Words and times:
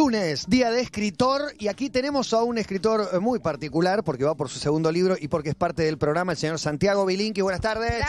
Lunes, 0.00 0.44
día 0.46 0.70
de 0.70 0.82
escritor, 0.82 1.40
y 1.58 1.68
aquí 1.68 1.88
tenemos 1.88 2.34
a 2.34 2.42
un 2.42 2.58
escritor 2.58 3.08
eh, 3.14 3.18
muy 3.18 3.38
particular 3.38 4.04
porque 4.04 4.24
va 4.24 4.34
por 4.34 4.50
su 4.50 4.58
segundo 4.58 4.92
libro 4.92 5.16
y 5.18 5.28
porque 5.28 5.48
es 5.48 5.54
parte 5.54 5.84
del 5.84 5.96
programa, 5.96 6.32
el 6.32 6.36
señor 6.36 6.58
Santiago 6.58 7.06
Bilinqui. 7.06 7.40
Buenas 7.40 7.62
tardes. 7.62 8.04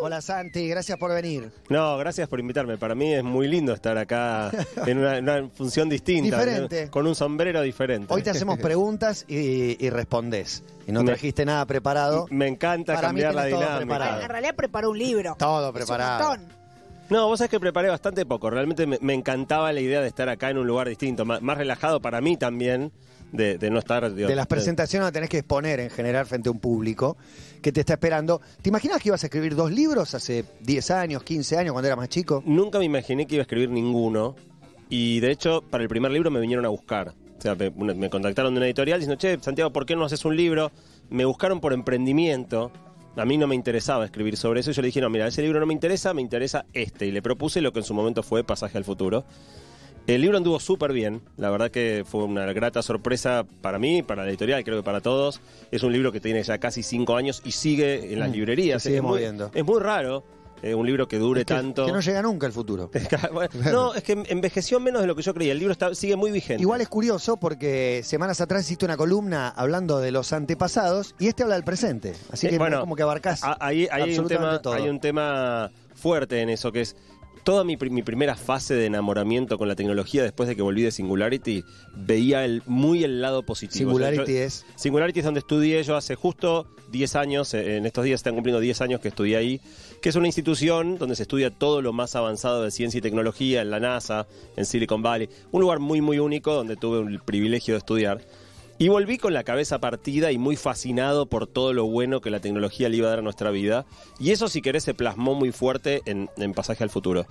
Hola 0.00 0.20
Santi, 0.20 0.68
gracias 0.68 0.96
por 0.96 1.12
venir. 1.12 1.50
No, 1.70 1.96
gracias 1.96 2.28
por 2.28 2.38
invitarme. 2.38 2.78
Para 2.78 2.94
mí 2.94 3.12
es 3.12 3.24
muy 3.24 3.48
lindo 3.48 3.72
estar 3.72 3.98
acá 3.98 4.52
en 4.86 4.98
una, 4.98 5.18
una 5.18 5.48
función 5.48 5.88
distinta. 5.88 6.36
Diferente. 6.38 6.88
Con 6.88 7.08
un 7.08 7.16
sombrero 7.16 7.62
diferente. 7.62 8.14
Hoy 8.14 8.22
te 8.22 8.30
hacemos 8.30 8.58
preguntas 8.60 9.24
y, 9.26 9.84
y 9.84 9.90
respondés. 9.90 10.62
Y 10.86 10.92
no 10.92 11.00
Me- 11.00 11.06
trajiste 11.06 11.44
nada 11.44 11.66
preparado. 11.66 12.26
Me 12.30 12.46
encanta 12.46 12.94
Para 12.94 13.08
mí 13.12 13.22
cambiar 13.22 13.34
la 13.34 13.44
dinámica. 13.46 13.76
preparado. 13.78 14.22
En 14.22 14.28
realidad 14.28 14.54
preparó 14.54 14.90
un 14.90 14.98
libro. 14.98 15.34
Todo 15.36 15.62
Es 15.62 15.68
un 15.68 15.74
preparado. 15.74 16.28
montón. 16.28 16.61
No, 17.10 17.26
vos 17.26 17.38
sabés 17.38 17.50
que 17.50 17.60
preparé 17.60 17.88
bastante 17.88 18.24
poco. 18.24 18.48
Realmente 18.48 18.86
me, 18.86 18.98
me 19.00 19.14
encantaba 19.14 19.72
la 19.72 19.80
idea 19.80 20.00
de 20.00 20.08
estar 20.08 20.28
acá 20.28 20.50
en 20.50 20.58
un 20.58 20.66
lugar 20.66 20.88
distinto. 20.88 21.24
Más, 21.24 21.42
más 21.42 21.58
relajado 21.58 22.00
para 22.00 22.20
mí 22.20 22.36
también, 22.36 22.90
de, 23.32 23.58
de 23.58 23.70
no 23.70 23.78
estar... 23.80 24.14
digo, 24.14 24.28
De 24.28 24.36
las 24.36 24.46
presentaciones 24.46 25.06
la 25.06 25.12
tenés 25.12 25.28
que 25.28 25.38
exponer 25.38 25.80
en 25.80 25.90
general 25.90 26.26
frente 26.26 26.48
a 26.48 26.52
un 26.52 26.58
público 26.58 27.16
que 27.60 27.70
te 27.72 27.80
está 27.80 27.94
esperando. 27.94 28.40
¿Te 28.62 28.70
imaginas 28.70 29.02
que 29.02 29.10
ibas 29.10 29.22
a 29.24 29.26
escribir 29.26 29.54
dos 29.54 29.70
libros 29.70 30.14
hace 30.14 30.44
10 30.60 30.90
años, 30.92 31.22
15 31.22 31.58
años, 31.58 31.72
cuando 31.72 31.86
era 31.86 31.96
más 31.96 32.08
chico? 32.08 32.42
Nunca 32.46 32.78
me 32.78 32.86
imaginé 32.86 33.26
que 33.26 33.34
iba 33.34 33.42
a 33.42 33.44
escribir 33.44 33.70
ninguno. 33.70 34.34
Y 34.88 35.20
de 35.20 35.30
hecho, 35.30 35.62
para 35.62 35.82
el 35.82 35.88
primer 35.88 36.12
libro 36.12 36.30
me 36.30 36.40
vinieron 36.40 36.64
a 36.64 36.68
buscar. 36.68 37.14
O 37.38 37.42
sea, 37.42 37.54
me, 37.56 37.70
me 37.70 38.08
contactaron 38.08 38.54
de 38.54 38.58
una 38.58 38.66
editorial 38.66 39.00
diciendo, 39.00 39.18
che, 39.18 39.38
Santiago, 39.42 39.72
¿por 39.72 39.84
qué 39.84 39.96
no 39.96 40.04
haces 40.04 40.24
un 40.24 40.36
libro? 40.36 40.70
Me 41.10 41.24
buscaron 41.24 41.60
por 41.60 41.72
emprendimiento. 41.72 42.70
A 43.16 43.24
mí 43.24 43.36
no 43.36 43.46
me 43.46 43.54
interesaba 43.54 44.04
escribir 44.04 44.36
sobre 44.36 44.60
eso. 44.60 44.70
Y 44.70 44.74
yo 44.74 44.82
le 44.82 44.86
dije, 44.86 45.00
no, 45.00 45.10
mira, 45.10 45.26
ese 45.26 45.42
libro 45.42 45.60
no 45.60 45.66
me 45.66 45.74
interesa, 45.74 46.14
me 46.14 46.22
interesa 46.22 46.64
este. 46.72 47.06
Y 47.06 47.12
le 47.12 47.22
propuse 47.22 47.60
lo 47.60 47.72
que 47.72 47.80
en 47.80 47.84
su 47.84 47.94
momento 47.94 48.22
fue 48.22 48.44
Pasaje 48.44 48.78
al 48.78 48.84
Futuro. 48.84 49.24
El 50.06 50.20
libro 50.20 50.36
anduvo 50.36 50.58
súper 50.58 50.92
bien, 50.92 51.22
la 51.36 51.48
verdad 51.50 51.70
que 51.70 52.04
fue 52.04 52.24
una 52.24 52.52
grata 52.52 52.82
sorpresa 52.82 53.46
para 53.60 53.78
mí, 53.78 54.02
para 54.02 54.24
la 54.24 54.30
editorial, 54.30 54.64
creo 54.64 54.78
que 54.78 54.82
para 54.82 55.00
todos. 55.00 55.40
Es 55.70 55.84
un 55.84 55.92
libro 55.92 56.10
que 56.10 56.18
tiene 56.18 56.42
ya 56.42 56.58
casi 56.58 56.82
cinco 56.82 57.14
años 57.14 57.40
y 57.44 57.52
sigue 57.52 58.12
en 58.12 58.18
las 58.18 58.30
librerías. 58.32 58.82
se 58.82 58.88
sigue 58.88 58.96
es, 58.96 59.02
muy, 59.02 59.12
moviendo. 59.12 59.52
es 59.54 59.64
muy 59.64 59.80
raro 59.80 60.24
eh, 60.62 60.74
un 60.74 60.86
libro 60.86 61.06
que 61.08 61.18
dure 61.18 61.40
Es 61.42 61.46
que, 61.46 61.54
tanto. 61.54 61.84
que 61.86 61.92
no 61.92 62.00
llega 62.00 62.22
nunca 62.22 62.46
el 62.46 62.52
futuro. 62.52 62.90
Bueno, 63.32 63.50
no, 63.72 63.94
es 63.94 64.02
que 64.02 64.12
envejeció 64.28 64.78
menos 64.80 65.00
de 65.02 65.06
lo 65.06 65.14
que 65.16 65.22
yo 65.22 65.34
creía. 65.34 65.52
El 65.52 65.58
libro 65.58 65.72
está, 65.72 65.94
sigue 65.94 66.16
muy 66.16 66.30
vigente. 66.30 66.62
Igual 66.62 66.80
es 66.80 66.88
curioso 66.88 67.36
porque 67.36 68.02
semanas 68.04 68.40
atrás 68.40 68.62
hiciste 68.64 68.84
una 68.84 68.96
columna 68.96 69.48
hablando 69.48 69.98
de 70.00 70.10
los 70.12 70.32
antepasados 70.32 71.14
y 71.18 71.28
este 71.28 71.42
habla 71.42 71.56
del 71.56 71.64
presente. 71.64 72.14
Así 72.30 72.46
Eh, 72.46 72.50
que 72.50 72.58
bueno, 72.58 72.80
como 72.80 72.96
que 72.96 73.02
abarcás 73.02 73.40
Ah, 73.42 73.56
Ahí, 73.60 73.88
ahí 73.90 74.02
hay, 74.12 74.18
un 74.18 74.28
tema, 74.28 74.60
todo. 74.62 74.74
hay 74.74 74.88
un 74.88 75.00
tema 75.00 75.70
fuerte 75.94 76.40
en 76.40 76.48
eso, 76.50 76.72
que 76.72 76.80
es 76.82 76.96
toda 77.44 77.64
mi, 77.64 77.76
mi 77.76 78.02
primera 78.02 78.36
fase 78.36 78.74
de 78.74 78.86
enamoramiento 78.86 79.58
con 79.58 79.68
la 79.68 79.74
tecnología 79.74 80.22
después 80.22 80.48
de 80.48 80.56
que 80.56 80.62
volví 80.62 80.82
de 80.82 80.90
Singularity, 80.92 81.64
veía 81.96 82.44
el, 82.44 82.62
muy 82.66 83.04
el 83.04 83.20
lado 83.20 83.42
positivo. 83.44 83.90
Singularity 83.90 84.22
O 84.22 84.26
sea, 84.26 84.34
yo- 84.34 84.40
es... 84.44 84.66
Singularity 84.76 85.18
es 85.20 85.24
donde 85.24 85.40
estudié 85.40 85.82
yo 85.82 85.96
hace 85.96 86.14
justo 86.14 86.66
10 86.90 87.16
años, 87.16 87.54
eh, 87.54 87.76
en 87.78 87.86
estos 87.86 88.04
días 88.04 88.18
están 88.20 88.34
cumpliendo 88.34 88.60
10 88.60 88.80
años 88.82 89.00
que 89.00 89.08
estudié 89.08 89.36
ahí, 89.36 89.60
que 90.00 90.08
es 90.08 90.16
una 90.16 90.26
institución 90.26 90.98
donde 90.98 91.16
se 91.16 91.22
estudia 91.22 91.50
todo 91.50 91.82
lo 91.82 91.92
más 91.92 92.14
avanzado 92.16 92.62
de 92.62 92.70
ciencia 92.70 92.98
y 92.98 93.00
tecnología, 93.00 93.62
en 93.62 93.70
la 93.70 93.80
NASA, 93.80 94.26
en 94.56 94.64
Silicon 94.66 95.02
Valley, 95.02 95.28
un 95.50 95.60
lugar 95.62 95.78
muy 95.78 96.00
muy 96.00 96.18
único 96.18 96.52
donde 96.54 96.76
tuve 96.76 97.00
el 97.00 97.20
privilegio 97.20 97.74
de 97.74 97.78
estudiar. 97.78 98.20
Y 98.78 98.88
volví 98.88 99.18
con 99.18 99.32
la 99.32 99.44
cabeza 99.44 99.78
partida 99.78 100.32
y 100.32 100.38
muy 100.38 100.56
fascinado 100.56 101.26
por 101.26 101.46
todo 101.46 101.72
lo 101.72 101.84
bueno 101.86 102.20
que 102.20 102.30
la 102.30 102.40
tecnología 102.40 102.88
le 102.88 102.96
iba 102.96 103.06
a 103.06 103.10
dar 103.10 103.20
a 103.20 103.22
nuestra 103.22 103.50
vida. 103.50 103.86
Y 104.18 104.30
eso, 104.32 104.48
si 104.48 104.60
querés, 104.60 104.82
se 104.82 104.94
plasmó 104.94 105.34
muy 105.34 105.52
fuerte 105.52 106.02
en, 106.06 106.28
en 106.36 106.52
Pasaje 106.52 106.82
al 106.82 106.90
Futuro. 106.90 107.26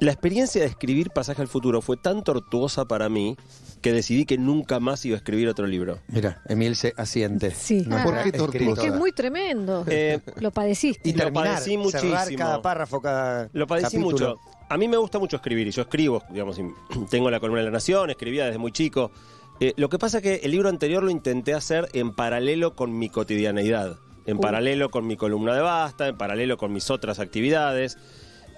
La 0.00 0.12
experiencia 0.12 0.62
de 0.62 0.66
escribir 0.66 1.10
Pasaje 1.10 1.42
al 1.42 1.48
Futuro 1.48 1.82
fue 1.82 1.96
tan 1.98 2.24
tortuosa 2.24 2.86
para 2.86 3.08
mí 3.08 3.36
que 3.82 3.92
decidí 3.92 4.24
que 4.24 4.38
nunca 4.38 4.80
más 4.80 5.04
iba 5.04 5.14
a 5.14 5.18
escribir 5.18 5.46
otro 5.48 5.66
libro. 5.66 5.98
Mira, 6.08 6.42
Emil 6.48 6.74
se 6.74 6.94
asiente. 6.96 7.50
Sí. 7.50 7.82
¿Por 7.82 8.12
qué 8.14 8.18
escritora. 8.20 8.52
tortuosa? 8.52 8.82
Que 8.82 8.88
es 8.88 8.94
muy 8.94 9.12
tremendo. 9.12 9.84
Eh, 9.86 10.20
Lo 10.40 10.50
padeciste. 10.50 11.08
Y 11.08 11.12
Lo 11.12 11.24
terminar, 11.24 11.54
padecí 11.54 11.70
cerrar 11.90 12.14
muchísimo. 12.24 12.38
cada 12.38 12.62
párrafo, 12.62 13.00
cada 13.00 13.48
Lo 13.52 13.66
padecí 13.66 13.96
capítulo. 13.98 14.10
mucho. 14.10 14.40
A 14.68 14.76
mí 14.78 14.88
me 14.88 14.96
gusta 14.96 15.18
mucho 15.18 15.36
escribir 15.36 15.66
y 15.68 15.70
yo 15.70 15.82
escribo, 15.82 16.22
digamos, 16.30 16.58
tengo 17.10 17.30
la 17.30 17.38
columna 17.40 17.60
de 17.60 17.66
la 17.66 17.72
Nación, 17.72 18.10
escribía 18.10 18.46
desde 18.46 18.58
muy 18.58 18.72
chico. 18.72 19.10
Eh, 19.60 19.74
lo 19.76 19.88
que 19.90 19.98
pasa 19.98 20.18
es 20.18 20.22
que 20.22 20.34
el 20.36 20.50
libro 20.52 20.68
anterior 20.68 21.02
lo 21.02 21.10
intenté 21.10 21.52
hacer 21.54 21.88
en 21.92 22.14
paralelo 22.14 22.74
con 22.74 22.98
mi 22.98 23.10
cotidianeidad, 23.10 23.98
en 24.26 24.38
Uh. 24.38 24.40
paralelo 24.40 24.90
con 24.90 25.06
mi 25.06 25.16
columna 25.16 25.54
de 25.54 25.60
basta, 25.60 26.08
en 26.08 26.16
paralelo 26.16 26.56
con 26.56 26.72
mis 26.72 26.90
otras 26.90 27.18
actividades. 27.18 27.98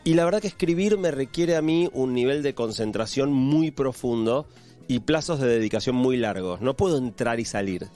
Y 0.05 0.15
la 0.15 0.25
verdad 0.25 0.41
que 0.41 0.49
escribir 0.49 0.99
me 0.99 1.11
requiere 1.11 1.57
a 1.57 1.63
mí 1.63 1.89
un 1.93 2.15
nivel 2.15 2.43
de 2.43 2.55
concentración 2.55 3.33
muy 3.33 3.71
profundo 3.71 4.47
y 4.89 5.01
plazos 5.01 5.41
de 5.41 5.49
dedicación 5.49 5.97
muy 5.97 6.17
largos. 6.17 6.61
No 6.61 6.75
puedo 6.75 6.99
entrar 6.99 7.41
y 7.41 7.45
salir. 7.45 7.89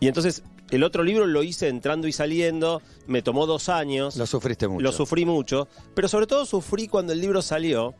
Y 0.00 0.08
entonces 0.08 0.42
el 0.70 0.82
otro 0.82 1.02
libro 1.02 1.26
lo 1.26 1.42
hice 1.42 1.68
entrando 1.68 2.08
y 2.08 2.12
saliendo, 2.12 2.82
me 3.06 3.22
tomó 3.22 3.46
dos 3.46 3.68
años. 3.68 4.16
Lo 4.16 4.26
sufriste 4.26 4.66
mucho. 4.66 4.82
Lo 4.82 4.92
sufrí 4.92 5.24
mucho, 5.24 5.68
pero 5.94 6.08
sobre 6.08 6.26
todo 6.26 6.46
sufrí 6.46 6.88
cuando 6.88 7.12
el 7.12 7.20
libro 7.20 7.42
salió 7.42 7.94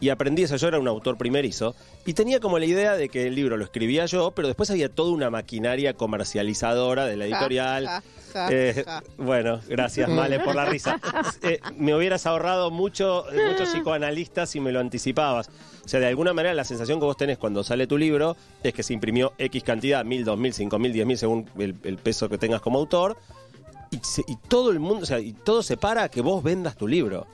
y 0.00 0.10
aprendí 0.10 0.42
eso. 0.42 0.56
Yo 0.56 0.68
era 0.68 0.78
un 0.78 0.88
autor 0.88 1.16
primerizo 1.16 1.74
y 2.06 2.14
tenía 2.14 2.40
como 2.40 2.58
la 2.58 2.66
idea 2.66 2.94
de 2.96 3.08
que 3.08 3.26
el 3.26 3.34
libro 3.34 3.56
lo 3.56 3.64
escribía 3.64 4.06
yo, 4.06 4.30
pero 4.32 4.46
después 4.48 4.70
había 4.70 4.88
toda 4.88 5.12
una 5.12 5.30
maquinaria 5.30 5.94
comercializadora 5.94 7.06
de 7.06 7.16
la 7.16 7.24
editorial. 7.26 7.86
Ja, 7.86 8.02
ja, 8.32 8.48
Eh, 8.50 8.84
bueno, 9.16 9.60
gracias, 9.68 10.08
Male, 10.08 10.40
por 10.40 10.54
la 10.54 10.64
risa. 10.66 11.00
Eh, 11.42 11.60
me 11.76 11.94
hubieras 11.94 12.26
ahorrado 12.26 12.70
mucho, 12.70 13.24
muchos 13.50 13.68
psicoanalistas 13.70 14.50
si 14.50 14.60
me 14.60 14.70
lo 14.72 14.80
anticipabas. 14.80 15.48
O 15.84 15.88
sea, 15.88 16.00
de 16.00 16.06
alguna 16.06 16.34
manera 16.34 16.52
la 16.54 16.64
sensación 16.64 16.98
que 17.00 17.06
vos 17.06 17.16
tenés 17.16 17.38
cuando 17.38 17.64
sale 17.64 17.86
tu 17.86 17.96
libro 17.96 18.36
es 18.62 18.74
que 18.74 18.82
se 18.82 18.92
imprimió 18.92 19.32
X 19.38 19.62
cantidad, 19.64 20.04
mil, 20.04 20.24
dos 20.24 20.38
mil, 20.38 20.52
cinco 20.52 20.78
mil, 20.78 20.92
diez 20.92 21.06
mil, 21.06 21.16
según 21.16 21.48
el, 21.58 21.74
el 21.82 21.96
peso 21.96 22.28
que 22.28 22.36
tengas 22.38 22.60
como 22.60 22.78
autor. 22.78 23.16
Y, 23.90 23.96
se- 24.02 24.24
y 24.28 24.36
todo 24.36 24.70
el 24.70 24.80
mundo, 24.80 25.04
o 25.04 25.06
sea, 25.06 25.18
y 25.18 25.32
todo 25.32 25.62
se 25.62 25.78
para 25.78 26.02
a 26.04 26.08
que 26.10 26.20
vos 26.20 26.42
vendas 26.42 26.76
tu 26.76 26.86
libro. 26.86 27.26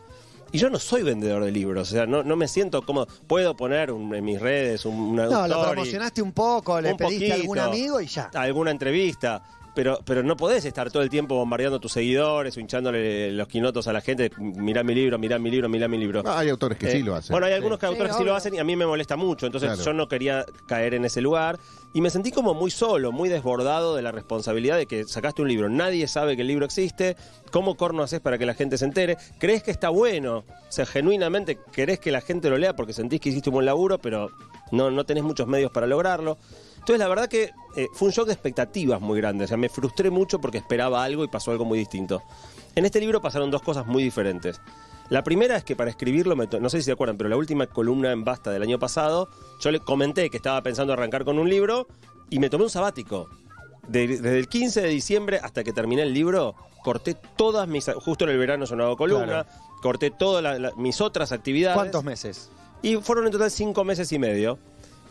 Y 0.55 0.59
yo 0.59 0.71
no 0.71 0.79
soy 0.79 1.03
vendedor 1.03 1.43
de 1.45 1.51
libros, 1.51 1.89
o 1.91 1.93
sea, 1.93 2.07
no, 2.07 2.23
no 2.23 2.37
me 2.37 2.47
siento 2.47 2.81
cómodo. 2.83 3.09
Puedo 3.27 3.57
poner 3.57 3.91
un- 3.91 4.15
en 4.15 4.25
mis 4.25 4.41
redes 4.41 4.85
un, 4.85 4.95
una 4.95 5.25
No, 5.25 5.49
lo 5.49 5.55
story, 5.57 5.71
promocionaste 5.73 6.23
un 6.23 6.31
poco, 6.33 6.81
le 6.81 6.93
un 6.93 6.97
pediste 6.97 7.33
a 7.33 7.35
algún 7.35 7.57
poquito, 7.57 7.65
amigo 7.73 8.01
y 8.01 8.07
ya. 8.07 8.31
Alguna 8.35 8.71
entrevista. 8.71 9.43
Pero, 9.75 9.99
pero 10.05 10.23
no 10.23 10.37
podés 10.37 10.65
estar 10.65 10.91
todo 10.93 11.03
el 11.03 11.11
tiempo 11.11 11.35
bombardeando 11.35 11.79
a 11.79 11.81
tus 11.81 11.93
seguidores 11.93 12.57
o 12.57 12.61
hinchándole 12.61 13.33
los 13.33 13.49
quinotos 13.49 13.89
a 13.89 13.93
la 13.93 14.01
gente. 14.01 14.31
Mirá 14.39 14.83
mi 14.85 14.95
libro, 14.95 15.19
mirá 15.19 15.39
mi 15.39 15.51
libro, 15.51 15.69
mirá 15.69 15.89
mi 15.89 15.99
libro. 15.99 16.23
Ah, 16.25 16.39
hay 16.39 16.49
autores 16.49 16.79
que 16.79 16.87
Eh, 16.87 16.93
sí 16.93 17.03
lo 17.03 17.17
hacen. 17.17 17.33
Bueno, 17.35 17.47
hay 17.47 17.55
algunos 17.55 17.79
que 17.79 17.87
Sí, 17.87 17.93
autores 17.93 18.13
que 18.13 18.19
sí 18.19 18.25
lo 18.25 18.35
hacen 18.37 18.55
y 18.55 18.59
a 18.59 18.65
mí 18.65 18.77
me 18.77 18.87
molesta 18.87 19.17
mucho. 19.17 19.47
Entonces 19.47 19.71
Claro. 19.71 19.83
yo 19.85 19.93
no 19.93 20.07
quería 20.09 20.45
caer 20.67 20.95
en 20.95 21.05
ese 21.05 21.21
lugar. 21.21 21.59
Y 21.93 22.01
me 22.01 22.11
sentí 22.11 22.31
como 22.33 22.55
muy 22.55 22.71
solo, 22.71 23.11
muy 23.13 23.29
desbordado 23.29 23.95
de 23.97 24.03
la 24.03 24.11
responsabilidad 24.13 24.77
de 24.77 24.87
que 24.87 25.05
sacaste 25.05 25.43
un 25.43 25.49
libro. 25.49 25.69
Nadie 25.69 26.07
sabe 26.09 26.35
que 26.37 26.43
el 26.43 26.49
libro 26.49 26.65
existe. 26.67 27.17
¿Cómo 27.53 27.77
corno 27.77 28.03
haces 28.03 28.21
para 28.21 28.37
que 28.39 28.47
la 28.47 28.55
gente 28.55 28.79
se 28.79 28.85
entere? 28.85 29.17
¿Crees 29.39 29.63
que 29.63 29.71
está 29.71 29.89
bueno? 29.91 30.39
O 30.39 30.45
sea, 30.73 30.87
genuinamente 30.87 31.59
querés 31.73 31.99
que 32.01 32.11
la 32.11 32.21
gente 32.21 32.49
lo 32.51 32.59
lea 32.59 32.75
porque 32.75 32.93
sentís 32.93 33.21
que 33.21 33.29
hiciste 33.29 33.51
un 33.51 33.55
buen 33.55 33.67
laburo, 33.67 33.99
pero 33.99 34.31
no, 34.73 34.91
no 34.91 35.05
tenés 35.05 35.23
muchos 35.25 35.47
medios 35.47 35.71
para 35.71 35.87
lograrlo. 35.87 36.37
Entonces, 36.85 36.99
la 36.99 37.09
verdad 37.09 37.29
que 37.29 37.51
eh, 37.77 37.89
fue 37.95 38.09
un 38.09 38.13
shock 38.13 38.27
de 38.27 38.35
expectativas 38.35 39.01
muy 39.01 39.19
grande. 39.19 39.47
O 39.47 39.49
sea, 39.49 39.57
me 39.57 39.71
frustré 39.71 40.11
mucho 40.11 40.39
porque 40.39 40.59
esperaba 40.59 41.03
algo 41.03 41.25
y 41.25 41.29
pasó 41.29 41.51
algo 41.51 41.65
muy 41.65 41.79
distinto. 41.79 42.23
En 42.75 42.85
este 42.85 43.01
libro 43.01 43.23
pasaron 43.23 43.51
dos 43.51 43.63
cosas 43.63 43.87
muy 43.87 44.03
diferentes. 44.03 44.61
La 45.09 45.25
primera 45.25 45.57
es 45.57 45.65
que 45.65 45.75
para 45.77 45.89
escribirlo, 45.89 46.37
me 46.37 46.47
no 46.61 46.69
sé 46.69 46.79
si 46.79 46.85
se 46.85 46.93
acuerdan, 46.93 47.17
pero 47.17 47.31
la 47.31 47.37
última 47.37 47.67
columna 47.67 48.13
en 48.13 48.23
Basta 48.25 48.51
del 48.51 48.63
año 48.63 48.79
pasado, 48.79 49.29
yo 49.61 49.71
le 49.71 49.81
comenté 49.81 50.29
que 50.29 50.37
estaba 50.37 50.63
pensando 50.63 50.93
arrancar 50.93 51.25
con 51.25 51.39
un 51.39 51.49
libro 51.49 51.87
y 52.29 52.39
me 52.39 52.51
tomé 52.51 52.65
un 52.65 52.71
sabático. 52.71 53.29
De- 53.89 54.07
desde 54.07 54.39
el 54.39 54.49
15 54.49 54.83
de 54.83 54.89
diciembre 54.89 55.41
hasta 55.43 55.65
que 55.65 55.73
terminé 55.73 56.03
el 56.03 56.13
libro, 56.13 56.55
corté 56.83 57.15
todas 57.37 57.67
mis... 57.67 57.91
Justo 57.97 58.25
en 58.25 58.31
el 58.31 58.39
verano 58.39 58.67
hago 58.67 58.97
columna, 58.99 59.47
corté 59.81 60.11
todas 60.11 60.75
mis 60.77 61.01
otras 61.01 61.33
actividades. 61.33 61.77
¿Cuántos 61.77 62.05
meses? 62.05 62.51
Y 62.83 62.97
fueron 62.97 63.25
en 63.25 63.33
total 63.33 63.51
cinco 63.51 63.85
meses 63.85 64.13
y 64.13 64.19
medio. 64.19 64.59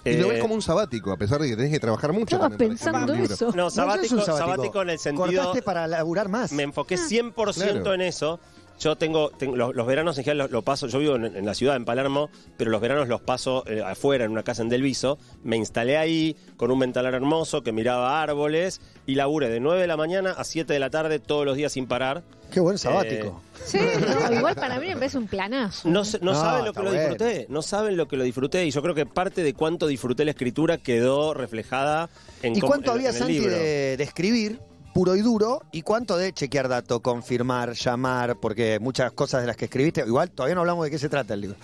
Y 0.06 0.18
lo 0.18 0.26
Eh, 0.28 0.34
ves 0.34 0.42
como 0.42 0.54
un 0.54 0.62
sabático, 0.62 1.12
a 1.12 1.18
pesar 1.18 1.40
de 1.42 1.50
que 1.50 1.56
tenés 1.56 1.72
que 1.72 1.80
trabajar 1.80 2.12
mucho. 2.12 2.36
Estaba 2.36 2.50
también 2.50 2.78
para 2.78 3.00
escribir 3.00 3.28
pensando 3.28 3.34
eso. 3.34 3.52
No, 3.56 3.70
sabático, 3.70 4.16
no 4.16 4.22
es 4.22 4.28
un 4.28 4.36
sabático 4.38 4.82
en 4.82 4.90
el 4.90 5.00
sentido... 5.00 5.26
Cortaste 5.28 5.62
para 5.62 5.88
laburar 5.88 6.28
más. 6.30 6.52
Me 6.52 6.64
enfoqué 6.64 6.96
100% 6.98 7.54
Claro. 7.54 7.94
en 7.94 8.02
eso. 8.02 8.40
Yo 8.84 8.96
tengo, 8.98 9.30
tengo- 9.32 9.56
los, 9.56 9.74
los 9.76 9.88
veranos 9.88 10.18
en 10.18 10.24
general 10.26 10.46
los, 10.46 10.52
los 10.52 10.64
paso, 10.64 10.88
yo 10.88 11.00
vivo 11.00 11.16
en, 11.16 11.26
en 11.26 11.46
la 11.46 11.54
ciudad, 11.54 11.76
en 11.78 11.86
Palermo, 11.86 12.30
pero 12.58 12.70
los 12.72 12.82
veranos 12.82 13.08
los 13.08 13.22
paso 13.22 13.64
eh, 13.68 13.82
afuera, 13.82 14.26
en 14.26 14.32
una 14.32 14.44
casa 14.44 14.62
en 14.62 14.70
Delviso. 14.70 15.18
Me 15.44 15.56
instalé 15.58 15.98
ahí 15.98 16.36
con 16.58 16.70
un 16.72 16.80
ventalar 16.80 17.14
hermoso 17.14 17.64
que 17.64 17.72
miraba 17.72 18.22
árboles 18.22 18.82
y 19.06 19.16
laburé 19.16 19.50
de 19.50 19.60
9 19.60 19.80
de 19.82 19.88
la 19.88 19.96
mañana 19.98 20.32
a 20.32 20.44
7 20.44 20.72
de 20.74 20.80
la 20.80 20.90
tarde 20.90 21.20
todos 21.20 21.46
los 21.46 21.56
días 21.56 21.72
sin 21.72 21.88
parar. 21.88 22.24
Qué 22.52 22.60
buen 22.60 22.78
sabático. 22.78 23.42
Sí, 23.66 23.80
no, 23.80 24.32
igual 24.36 24.54
para 24.56 24.80
mí 24.80 24.88
me 24.88 24.96
parece 24.96 25.18
un 25.18 25.28
planazo. 25.28 25.88
No, 25.90 26.04
se- 26.06 26.20
no 26.20 26.34
No, 26.34 26.40
saben 26.42 26.66
lo 26.66 26.74
que 26.74 26.84
lo 26.84 26.92
disfruté, 26.92 27.46
no 27.50 27.62
saben 27.62 27.98
lo 27.98 28.08
que 28.08 28.16
lo 28.18 28.24
disfruté 28.24 28.66
y 28.66 28.72
yo 28.72 28.82
creo 28.84 28.94
que 28.94 29.06
parte 29.08 29.42
de 29.44 29.54
cuánto 29.54 29.88
disfruté 29.88 30.24
la 30.26 30.32
escritura 30.32 30.78
quedó 30.78 31.34
reflejada 31.34 32.10
en 32.44 32.56
¿Y 32.56 32.62
cuánto 32.62 32.92
en- 32.92 32.98
había, 32.98 33.10
en 33.10 33.16
el 33.16 33.20
Santi, 33.20 33.34
libro. 33.40 33.52
de, 33.56 33.98
de 33.98 34.04
escribir 34.04 34.60
puro 34.94 35.16
y 35.16 35.22
duro 35.22 35.62
y 35.72 35.81
cuánto 35.81 36.18
de 36.18 36.31
chequear 36.34 36.68
datos, 36.68 37.01
confirmar, 37.01 37.74
llamar, 37.74 38.38
porque 38.40 38.80
muchas 38.80 39.12
cosas 39.12 39.42
de 39.42 39.48
las 39.48 39.57
que 39.57 39.66
escribiste, 39.66 40.04
igual 40.06 40.30
todavía 40.31 40.56
no 40.56 40.62
hablamos 40.62 40.86
de 40.86 40.92
qué 40.92 41.00
se 41.00 41.10
trata 41.10 41.34
el 41.34 41.42
libro. 41.42 41.57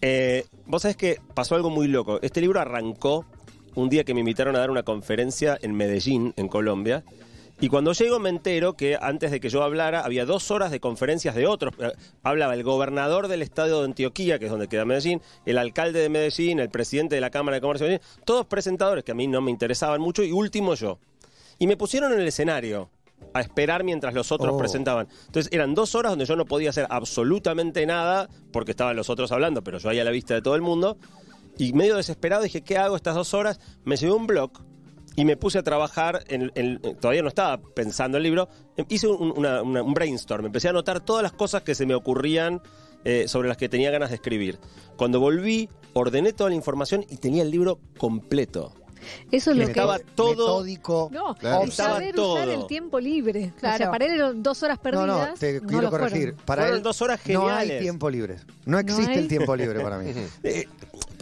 Eh, 0.00 0.44
Vos 0.66 0.82
sabés 0.82 0.96
que 0.96 1.18
pasó 1.34 1.54
algo 1.54 1.70
muy 1.70 1.88
loco. 1.88 2.20
Este 2.22 2.40
libro 2.40 2.60
arrancó 2.60 3.24
un 3.74 3.88
día 3.88 4.04
que 4.04 4.14
me 4.14 4.20
invitaron 4.20 4.54
a 4.56 4.58
dar 4.60 4.70
una 4.70 4.82
conferencia 4.82 5.58
en 5.60 5.74
Medellín, 5.74 6.34
en 6.36 6.48
Colombia. 6.48 7.02
Y 7.62 7.68
cuando 7.68 7.92
llego 7.92 8.18
me 8.18 8.30
entero 8.30 8.74
que 8.74 8.96
antes 9.00 9.30
de 9.30 9.38
que 9.38 9.50
yo 9.50 9.62
hablara 9.62 10.00
había 10.00 10.24
dos 10.24 10.50
horas 10.50 10.70
de 10.70 10.80
conferencias 10.80 11.34
de 11.34 11.46
otros. 11.46 11.74
Eh, 11.78 11.92
Hablaba 12.22 12.54
el 12.54 12.62
gobernador 12.62 13.28
del 13.28 13.42
estado 13.42 13.80
de 13.80 13.86
Antioquía, 13.86 14.38
que 14.38 14.46
es 14.46 14.50
donde 14.50 14.66
queda 14.68 14.84
Medellín, 14.84 15.20
el 15.44 15.58
alcalde 15.58 16.00
de 16.00 16.08
Medellín, 16.08 16.58
el 16.58 16.70
presidente 16.70 17.14
de 17.16 17.20
la 17.20 17.30
Cámara 17.30 17.56
de 17.56 17.60
Comercio 17.60 17.86
de 17.86 17.92
Medellín, 17.94 18.24
todos 18.24 18.46
presentadores 18.46 19.04
que 19.04 19.12
a 19.12 19.14
mí 19.14 19.26
no 19.26 19.40
me 19.40 19.50
interesaban 19.50 20.00
mucho 20.00 20.22
y 20.22 20.32
último 20.32 20.74
yo. 20.74 20.98
Y 21.60 21.68
me 21.68 21.76
pusieron 21.76 22.12
en 22.12 22.18
el 22.20 22.26
escenario 22.26 22.90
a 23.34 23.40
esperar 23.42 23.84
mientras 23.84 24.14
los 24.14 24.32
otros 24.32 24.54
Oh. 24.54 24.58
presentaban. 24.58 25.06
Entonces 25.26 25.52
eran 25.52 25.74
dos 25.74 25.94
horas 25.94 26.10
donde 26.10 26.24
yo 26.24 26.34
no 26.34 26.46
podía 26.46 26.70
hacer 26.70 26.86
absolutamente 26.90 27.84
nada 27.86 28.28
porque 28.52 28.72
estaban 28.72 28.96
los 28.96 29.08
otros 29.10 29.30
hablando, 29.30 29.62
pero 29.62 29.78
yo 29.78 29.88
ahí 29.90 30.00
a 30.00 30.04
la 30.04 30.10
vista 30.10 30.34
de 30.34 30.42
todo 30.42 30.56
el 30.56 30.62
mundo. 30.62 30.96
Y 31.58 31.72
medio 31.74 31.96
desesperado 31.96 32.42
dije, 32.42 32.62
¿qué 32.62 32.78
hago 32.78 32.96
estas 32.96 33.14
dos 33.14 33.34
horas? 33.34 33.60
Me 33.84 33.96
llevé 33.96 34.12
un 34.14 34.26
blog 34.26 34.50
y 35.16 35.24
me 35.26 35.36
puse 35.36 35.58
a 35.58 35.62
trabajar, 35.62 36.24
en, 36.28 36.50
en- 36.54 36.80
todavía 36.98 37.20
no 37.22 37.28
estaba 37.28 37.60
pensando 37.60 38.16
el 38.16 38.22
libro, 38.22 38.48
em, 38.76 38.86
hice 38.88 39.06
un, 39.08 39.32
una- 39.36 39.60
una- 39.62 39.82
un 39.82 39.92
brainstorm, 39.92 40.46
empecé 40.46 40.68
a 40.68 40.70
anotar 40.70 41.00
todas 41.04 41.22
las 41.22 41.32
cosas 41.32 41.62
que 41.62 41.74
se 41.74 41.84
me 41.84 41.94
ocurrían 41.94 42.62
eh, 43.04 43.28
sobre 43.28 43.48
las 43.48 43.56
que 43.58 43.68
tenía 43.68 43.90
ganas 43.90 44.08
de 44.10 44.14
escribir. 44.16 44.58
Cuando 44.96 45.20
volví, 45.20 45.68
ordené 45.94 46.32
toda 46.32 46.50
la 46.50 46.56
información 46.56 47.04
y 47.10 47.16
tenía 47.16 47.42
el 47.42 47.50
libro 47.50 47.80
completo. 47.98 48.72
Eso 49.30 49.50
es 49.52 49.56
lo 49.56 49.64
que... 49.64 49.70
Estaba 49.70 49.98
todo- 49.98 50.30
metódico. 50.30 51.08
No, 51.12 51.34
Claro. 51.34 51.64
es 51.64 51.74
saber 51.74 52.08
Estaba 52.10 52.32
usar 52.34 52.44
todo. 52.46 52.54
el 52.60 52.66
tiempo 52.66 53.00
libre. 53.00 53.52
O 53.56 53.60
sea, 53.60 53.76
Claro. 53.76 53.92
para 53.92 54.06
él 54.06 54.12
eran 54.12 54.42
dos 54.42 54.62
horas 54.62 54.78
No, 54.78 54.82
perdidas. 54.82 55.08
no, 55.30 55.34
te 55.34 55.60
no 55.60 55.66
quiero 55.66 55.82
lo 55.82 55.88
fueron. 55.90 56.08
corregir. 56.08 56.34
Para 56.44 56.62
Fueron 56.62 56.76
él 56.78 56.82
dos 56.82 57.02
horas 57.02 57.20
no 57.28 57.48
hay 57.48 57.56
geniales. 57.66 57.80
tiempo 57.82 58.10
libre. 58.10 58.36
No 58.66 58.78
existe 58.78 59.12
hay? 59.12 59.18
el 59.18 59.28
tiempo 59.28 59.56
libre 59.56 59.80
para 59.80 59.98
mí. 59.98 60.12
Eh, 60.42 60.66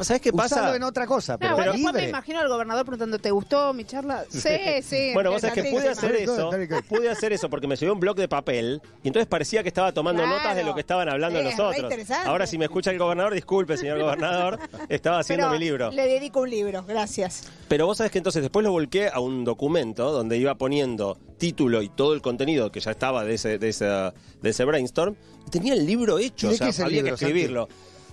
¿Sabes 0.07 0.23
qué 0.23 0.33
pasa? 0.33 0.57
Usalo 0.57 0.77
en 0.77 0.83
otra 0.83 1.07
cosa, 1.07 1.33
No, 1.41 1.57
pero, 1.57 1.75
me 1.93 2.09
imagino 2.09 2.39
al 2.41 2.49
gobernador 2.49 2.85
preguntando, 2.85 3.19
¿te 3.19 3.31
gustó 3.31 3.73
mi 3.75 3.85
charla? 3.85 4.25
Sí, 4.31 4.83
sí. 4.83 5.11
Bueno, 5.15 5.31
vos 5.31 5.41
sabés 5.41 5.63
que 5.63 5.71
pude 5.71 5.89
hacer 5.89 6.15
eso, 6.17 6.51
pude 6.89 7.11
hacer 7.11 7.33
eso 7.33 7.51
porque 7.51 7.67
me 7.67 7.77
llevé 7.77 7.93
un 7.93 8.01
blog 8.01 8.17
de 8.17 8.29
papel 8.29 8.81
y 9.03 9.09
entonces 9.09 9.27
parecía 9.27 9.63
que 9.63 9.69
estaba 9.69 9.93
tomando 9.93 10.23
Claro. 10.23 10.39
notas 10.39 10.57
de 10.57 10.65
lo 10.65 10.75
que 10.75 10.81
estaban 10.81 11.09
hablando 11.09 11.41
Sí, 11.41 11.45
nosotros. 11.45 11.93
Ahora 12.25 12.47
si 12.47 12.59
me 12.59 12.65
escucha 12.67 12.91
el 12.91 12.99
gobernador, 12.99 13.35
disculpe, 13.35 13.77
señor 13.77 13.99
gobernador, 14.01 14.59
estaba 14.89 15.19
haciendo 15.21 15.47
Pero 15.47 15.59
mi 15.59 15.65
libro. 15.65 15.91
Le 15.91 16.07
dedico 16.07 16.41
un 16.41 16.51
libro, 16.51 16.85
gracias. 16.85 17.45
Pero 17.69 17.87
vos 17.87 17.99
sabés 17.99 18.13
que 18.13 18.19
entonces 18.19 18.43
después 18.43 18.65
lo 18.65 18.73
volqué 18.73 19.09
a 19.09 19.21
un 19.21 19.45
documento 19.45 20.13
donde 20.13 20.39
iba 20.39 20.55
poniendo 20.57 21.19
título 21.39 21.83
y 21.83 21.89
todo 21.89 22.15
el 22.15 22.23
contenido 22.23 22.71
que 22.73 22.81
ya 22.81 22.91
estaba 22.91 23.25
de 23.25 23.35
ese, 23.35 23.59
de 23.59 23.69
ese, 23.69 23.85
de 23.85 24.13
ese 24.51 24.65
brainstorm. 24.65 25.15
Tenía 25.51 25.75
el 25.75 25.87
libro 25.87 26.19
hecho, 26.19 26.49
¿Y 26.53 26.57
de 26.59 26.69
o 26.69 26.73
sea, 26.73 26.87
había 26.87 27.03
libro, 27.03 27.17
que 27.17 27.25
escribirlo. 27.25 27.69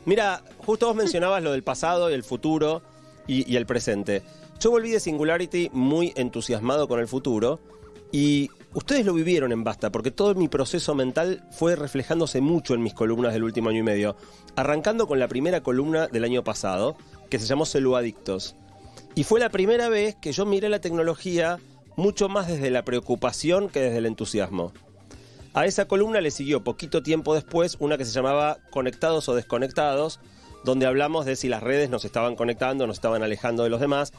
Mira, 0.05 0.43
justo 0.59 0.87
vos 0.87 0.95
mencionabas 0.95 1.43
lo 1.43 1.51
del 1.51 1.63
pasado 1.63 2.09
y 2.09 2.13
el 2.13 2.23
futuro 2.23 2.81
y, 3.27 3.51
y 3.51 3.55
el 3.57 3.65
presente. 3.65 4.21
Yo 4.59 4.71
volví 4.71 4.91
de 4.91 4.99
Singularity 4.99 5.69
muy 5.73 6.13
entusiasmado 6.15 6.87
con 6.87 6.99
el 6.99 7.07
futuro 7.07 7.59
y 8.11 8.49
ustedes 8.73 9.05
lo 9.05 9.13
vivieron 9.13 9.51
en 9.51 9.63
Basta, 9.63 9.91
porque 9.91 10.11
todo 10.11 10.35
mi 10.35 10.47
proceso 10.47 10.95
mental 10.95 11.43
fue 11.51 11.75
reflejándose 11.75 12.39
mucho 12.39 12.73
en 12.73 12.83
mis 12.83 12.93
columnas 12.93 13.33
del 13.33 13.43
último 13.43 13.69
año 13.69 13.79
y 13.79 13.83
medio. 13.83 14.15
Arrancando 14.55 15.07
con 15.07 15.19
la 15.19 15.27
primera 15.27 15.61
columna 15.61 16.07
del 16.07 16.23
año 16.23 16.43
pasado, 16.43 16.95
que 17.29 17.39
se 17.39 17.47
llamó 17.47 17.65
Celuadictos. 17.65 18.55
Y 19.15 19.23
fue 19.23 19.39
la 19.39 19.49
primera 19.49 19.89
vez 19.89 20.15
que 20.15 20.31
yo 20.31 20.45
miré 20.45 20.69
la 20.69 20.79
tecnología 20.79 21.59
mucho 21.95 22.29
más 22.29 22.47
desde 22.47 22.69
la 22.69 22.83
preocupación 22.83 23.69
que 23.69 23.81
desde 23.81 23.97
el 23.97 24.05
entusiasmo. 24.05 24.73
A 25.55 25.65
esa 25.65 25.85
columna 25.87 26.21
le 26.21 26.31
siguió 26.31 26.63
poquito 26.63 27.01
tiempo 27.01 27.33
después 27.33 27.77
una 27.79 27.97
que 27.97 28.05
se 28.05 28.11
llamaba 28.11 28.57
Conectados 28.71 29.27
o 29.29 29.35
Desconectados, 29.35 30.19
donde 30.63 30.85
hablamos 30.85 31.25
de 31.25 31.35
si 31.35 31.47
las 31.47 31.63
redes 31.63 31.89
nos 31.89 32.03
estaban 32.05 32.35
conectando, 32.35 32.85
nos 32.87 32.97
estaban 32.97 33.23
alejando 33.23 33.63
de 33.63 33.69
los 33.69 33.79
demás. 33.79 34.11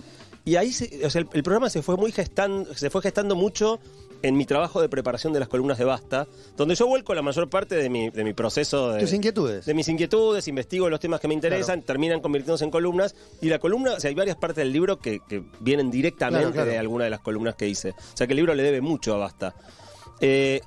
Y 0.44 0.56
ahí 0.56 0.72
se- 0.72 1.04
o 1.04 1.10
sea, 1.10 1.20
el, 1.20 1.28
el 1.32 1.42
programa 1.42 1.68
se 1.70 1.82
fue 1.82 1.96
muy 1.96 2.10
gestando, 2.12 2.72
se 2.74 2.88
fue 2.88 3.02
gestando 3.02 3.34
mucho 3.34 3.80
en 4.22 4.36
mi 4.36 4.46
trabajo 4.46 4.80
de 4.80 4.88
preparación 4.88 5.32
de 5.34 5.40
las 5.40 5.48
columnas 5.48 5.76
de 5.76 5.84
Basta, 5.84 6.26
donde 6.56 6.74
yo 6.74 6.86
vuelco 6.86 7.14
la 7.14 7.20
mayor 7.20 7.50
parte 7.50 7.74
de 7.74 7.90
mi, 7.90 8.08
de 8.10 8.24
mi 8.24 8.32
proceso 8.32 8.92
de, 8.92 9.00
Tus 9.00 9.12
inquietudes. 9.12 9.66
de 9.66 9.74
mis 9.74 9.88
inquietudes, 9.88 10.48
investigo 10.48 10.88
los 10.88 11.00
temas 11.00 11.20
que 11.20 11.28
me 11.28 11.34
interesan, 11.34 11.82
terminan 11.82 12.20
convirtiéndose 12.20 12.64
en 12.64 12.70
columnas. 12.70 13.14
Y 13.42 13.48
la 13.50 13.58
columna, 13.58 13.92
o 13.94 14.00
sea, 14.00 14.08
hay 14.08 14.14
varias 14.14 14.36
partes 14.36 14.56
del 14.58 14.72
libro 14.72 14.98
que, 15.00 15.18
que 15.28 15.42
vienen 15.60 15.90
directamente 15.90 16.38
Claro, 16.44 16.54
claro. 16.54 16.70
de 16.70 16.78
alguna 16.78 17.04
de 17.04 17.10
las 17.10 17.20
columnas 17.20 17.56
que 17.56 17.68
hice. 17.68 17.90
O 17.90 18.16
sea 18.16 18.26
que 18.26 18.32
el 18.32 18.36
libro 18.38 18.54
le 18.54 18.62
debe 18.62 18.80
mucho 18.80 19.14
a 19.14 19.18
Basta. 19.18 19.54
Eh, 20.20 20.60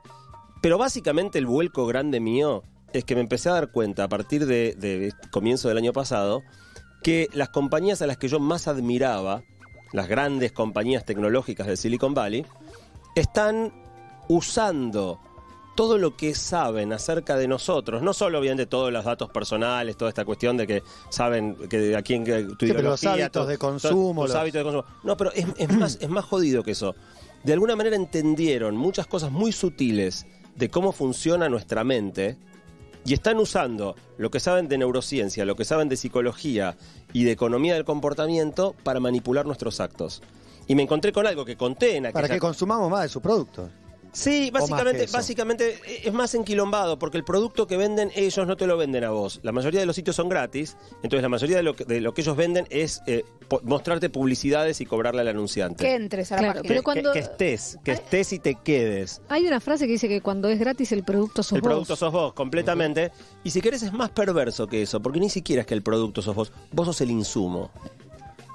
pero 0.62 0.78
básicamente 0.78 1.38
el 1.40 1.46
vuelco 1.46 1.86
grande 1.88 2.20
mío 2.20 2.64
es 2.94 3.06
que 3.06 3.16
me 3.16 3.22
empecé 3.22 3.50
a 3.50 3.54
dar 3.54 3.72
cuenta 3.72 4.04
a 4.06 4.08
partir 4.10 4.46
de, 4.46 4.74
de 4.76 5.14
comienzo 5.32 5.68
del 5.68 5.78
año 5.78 5.94
pasado 5.94 6.42
que 7.04 7.28
las 7.34 7.50
compañías 7.50 8.02
a 8.02 8.08
las 8.08 8.18
que 8.18 8.28
yo 8.28 8.40
más 8.40 8.68
admiraba, 8.68 9.44
las 9.94 10.08
grandes 10.08 10.52
compañías 10.52 11.06
tecnológicas 11.06 11.68
del 11.68 11.78
Silicon 11.78 12.14
Valley, 12.14 12.46
están 13.16 13.72
usando 14.28 15.20
todo 15.76 15.98
lo 15.98 16.18
que 16.18 16.36
saben 16.36 16.92
acerca 16.92 17.38
de 17.38 17.48
nosotros, 17.48 18.02
no 18.02 18.14
solo 18.14 18.40
obviamente 18.40 18.66
todos 18.66 18.92
los 18.92 19.06
datos 19.06 19.30
personales, 19.30 19.96
toda 19.96 20.10
esta 20.10 20.26
cuestión 20.26 20.58
de 20.58 20.68
que 20.68 20.84
saben 21.10 21.56
que 21.70 21.96
a 21.96 22.02
quién 22.02 22.26
que 22.26 22.44
tu 22.44 22.56
pero 22.68 22.82
los 22.82 23.04
hábitos 23.06 23.48
de 23.48 23.58
consumo, 23.58 24.24
los- 24.28 24.36
hábitos 24.36 24.60
de 24.60 24.64
consumo. 24.64 24.86
No, 25.04 25.16
pero 25.16 25.32
es, 25.32 25.46
es 25.58 25.72
más 25.72 25.98
es 26.02 26.10
más 26.10 26.26
jodido 26.26 26.64
que 26.64 26.72
eso. 26.72 26.96
De 27.46 27.54
alguna 27.54 27.78
manera 27.78 27.96
entendieron 27.96 28.76
muchas 28.76 29.08
cosas 29.08 29.32
muy 29.32 29.54
sutiles 29.54 30.28
de 30.56 30.70
cómo 30.70 30.92
funciona 30.92 31.50
nuestra 31.50 31.84
mente 31.84 32.38
y 33.06 33.14
están 33.14 33.38
usando 33.38 33.96
lo 34.18 34.30
que 34.30 34.40
saben 34.40 34.68
de 34.68 34.78
neurociencia, 34.78 35.46
lo 35.46 35.56
que 35.56 35.66
saben 35.66 35.90
de 35.90 35.98
psicología 35.98 36.78
y 37.14 37.24
de 37.24 37.32
economía 37.32 37.74
del 37.74 37.86
comportamiento 37.86 38.76
para 38.84 39.00
manipular 39.00 39.46
nuestros 39.46 39.80
actos. 39.80 40.22
Y 40.68 40.76
me 40.76 40.84
encontré 40.84 41.12
con 41.12 41.26
algo 41.26 41.46
que 41.46 41.58
conté 41.58 41.96
en 41.96 42.06
aquella 42.06 42.22
Para 42.22 42.34
que 42.34 42.40
consumamos 42.40 42.92
más 42.92 43.04
de 43.04 43.10
sus 43.10 43.22
productos. 43.22 43.70
Sí, 44.12 44.50
básicamente, 44.52 45.06
básicamente 45.12 45.80
es 46.04 46.12
más 46.14 46.34
enquilombado 46.34 46.98
porque 46.98 47.18
el 47.18 47.24
producto 47.24 47.68
que 47.68 47.78
venden 47.78 48.12
ellos 48.16 48.48
no 48.48 48.58
te 48.58 48.66
lo 48.66 48.76
venden 48.78 49.04
a 49.04 49.12
vos. 49.12 49.40
La 49.44 49.52
mayoría 49.52 49.80
de 49.80 49.86
los 49.86 49.96
sitios 49.96 50.16
son 50.16 50.30
gratis, 50.30 50.78
entonces 51.04 51.22
la 51.22 51.30
mayoría 51.30 51.58
de 51.58 51.64
lo 51.64 51.76
que, 51.76 51.86
de 51.86 52.02
lo 52.02 52.14
que 52.14 52.22
ellos 52.22 52.36
venden 52.36 52.66
es 52.72 53.02
eh, 53.06 53.24
mostrarte 53.64 54.10
publicidades 54.10 54.82
y 54.82 54.86
cobrarle 54.86 55.22
al 55.22 55.28
anunciante. 55.28 55.84
Que 55.86 55.94
entres 55.96 56.32
a 56.32 56.36
la 56.36 56.42
Claro, 56.42 56.54
página. 56.62 56.68
pero 56.68 56.80
Que- 56.82 56.84
cuando- 56.84 57.12
que, 57.14 57.20
que 57.20 57.26
estés, 57.26 57.78
que 57.84 57.92
estés 57.92 58.34
y 58.34 58.40
te 58.40 58.56
quedes. 58.56 59.22
Hay 59.30 59.46
una 59.46 59.60
frase 59.60 59.86
que 59.86 59.92
dice 59.94 60.08
que 60.08 60.22
cuando 60.22 60.50
es 60.50 60.60
gratis 60.60 60.92
el 60.92 61.04
producto 61.04 61.44
sos 61.44 61.54
el 61.54 61.62
vos. 61.62 61.70
producto 61.70 61.96
sos 61.96 62.12
vos, 62.12 62.34
completamente. 62.34 63.12
Y 63.44 63.52
si 63.52 63.62
querés 63.62 63.84
es 63.84 63.94
más 63.94 64.10
perverso 64.10 64.68
que 64.68 64.82
eso, 64.82 65.00
porque 65.02 65.20
ni 65.20 65.30
siquiera 65.30 65.62
es 65.62 65.68
que 65.68 65.76
el 65.76 65.84
producto 65.84 66.22
sos 66.22 66.36
vos, 66.36 66.52
vos 66.72 66.88
sos 66.88 67.00
el 67.02 67.12
insumo. 67.12 67.70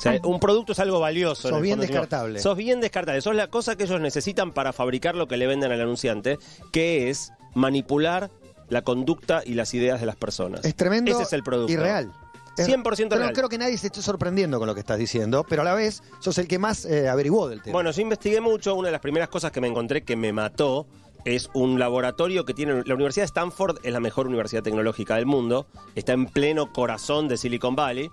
Sea, 0.04 0.20
un 0.24 0.38
producto 0.40 0.72
es 0.72 0.78
algo 0.78 1.00
valioso. 1.00 1.48
Sos 1.48 1.60
bien 1.60 1.80
descartable. 1.80 2.38
Sos 2.40 2.56
bien 2.56 2.80
descartable. 2.80 3.20
Sos 3.20 3.34
la 3.34 3.48
cosa 3.48 3.76
que 3.76 3.84
ellos 3.84 4.00
necesitan 4.00 4.52
para 4.52 4.72
fabricar 4.72 5.14
lo 5.16 5.26
que 5.28 5.36
le 5.36 5.46
venden 5.46 5.72
al 5.72 5.80
anunciante, 5.80 6.38
que 6.72 7.10
es 7.10 7.32
manipular 7.54 8.30
la 8.68 8.82
conducta 8.82 9.42
y 9.44 9.54
las 9.54 9.74
ideas 9.74 10.00
de 10.00 10.06
las 10.06 10.16
personas. 10.16 10.64
Es 10.64 10.74
tremendo 10.74 11.10
Ese 11.10 11.22
es 11.22 11.32
el 11.32 11.42
producto. 11.42 11.72
y 11.72 11.76
real. 11.76 12.12
Es- 12.56 12.66
100% 12.68 13.08
pero 13.08 13.22
real. 13.22 13.32
creo 13.34 13.48
que 13.48 13.58
nadie 13.58 13.76
se 13.78 13.88
esté 13.88 14.00
sorprendiendo 14.00 14.58
con 14.60 14.68
lo 14.68 14.74
que 14.74 14.80
estás 14.80 14.96
diciendo, 14.98 15.44
pero 15.48 15.62
a 15.62 15.64
la 15.64 15.74
vez 15.74 16.02
sos 16.20 16.38
el 16.38 16.46
que 16.46 16.58
más 16.60 16.84
eh, 16.84 17.08
averiguó 17.08 17.48
del 17.48 17.60
tema. 17.62 17.72
Bueno, 17.72 17.90
yo 17.90 18.00
investigué 18.00 18.40
mucho. 18.40 18.74
Una 18.76 18.88
de 18.88 18.92
las 18.92 19.00
primeras 19.00 19.28
cosas 19.28 19.50
que 19.50 19.60
me 19.60 19.66
encontré 19.66 20.04
que 20.04 20.14
me 20.14 20.32
mató 20.32 20.86
es 21.24 21.50
un 21.52 21.78
laboratorio 21.80 22.44
que 22.44 22.54
tiene. 22.54 22.82
La 22.86 22.94
Universidad 22.94 23.22
de 23.24 23.26
Stanford 23.26 23.78
es 23.82 23.92
la 23.92 23.98
mejor 24.00 24.26
universidad 24.28 24.62
tecnológica 24.62 25.16
del 25.16 25.26
mundo. 25.26 25.66
Está 25.96 26.12
en 26.12 26.26
pleno 26.26 26.72
corazón 26.72 27.26
de 27.28 27.36
Silicon 27.38 27.74
Valley. 27.74 28.10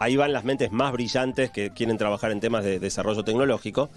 Ahí 0.00 0.16
van 0.16 0.32
las 0.32 0.44
mentes 0.44 0.72
más 0.72 0.92
brillantes 0.92 1.50
que 1.50 1.70
quieren 1.70 1.98
trabajar 1.98 2.30
en 2.30 2.40
temas 2.40 2.64
de 2.64 2.78
desarrollo 2.78 3.24
tecnológico. 3.24 3.90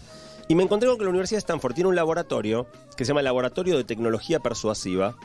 Y 0.48 0.56
me 0.56 0.64
encontré 0.64 0.88
con 0.88 0.98
que 0.98 1.04
la 1.04 1.10
Universidad 1.10 1.38
de 1.38 1.42
Stanford 1.42 1.74
tiene 1.74 1.90
un 1.90 1.96
laboratorio 1.96 2.68
que 2.96 3.04
se 3.04 3.10
llama 3.10 3.22
Laboratorio 3.22 3.78
de 3.78 3.84
Tecnología 3.84 4.40
Persuasiva, 4.40 5.16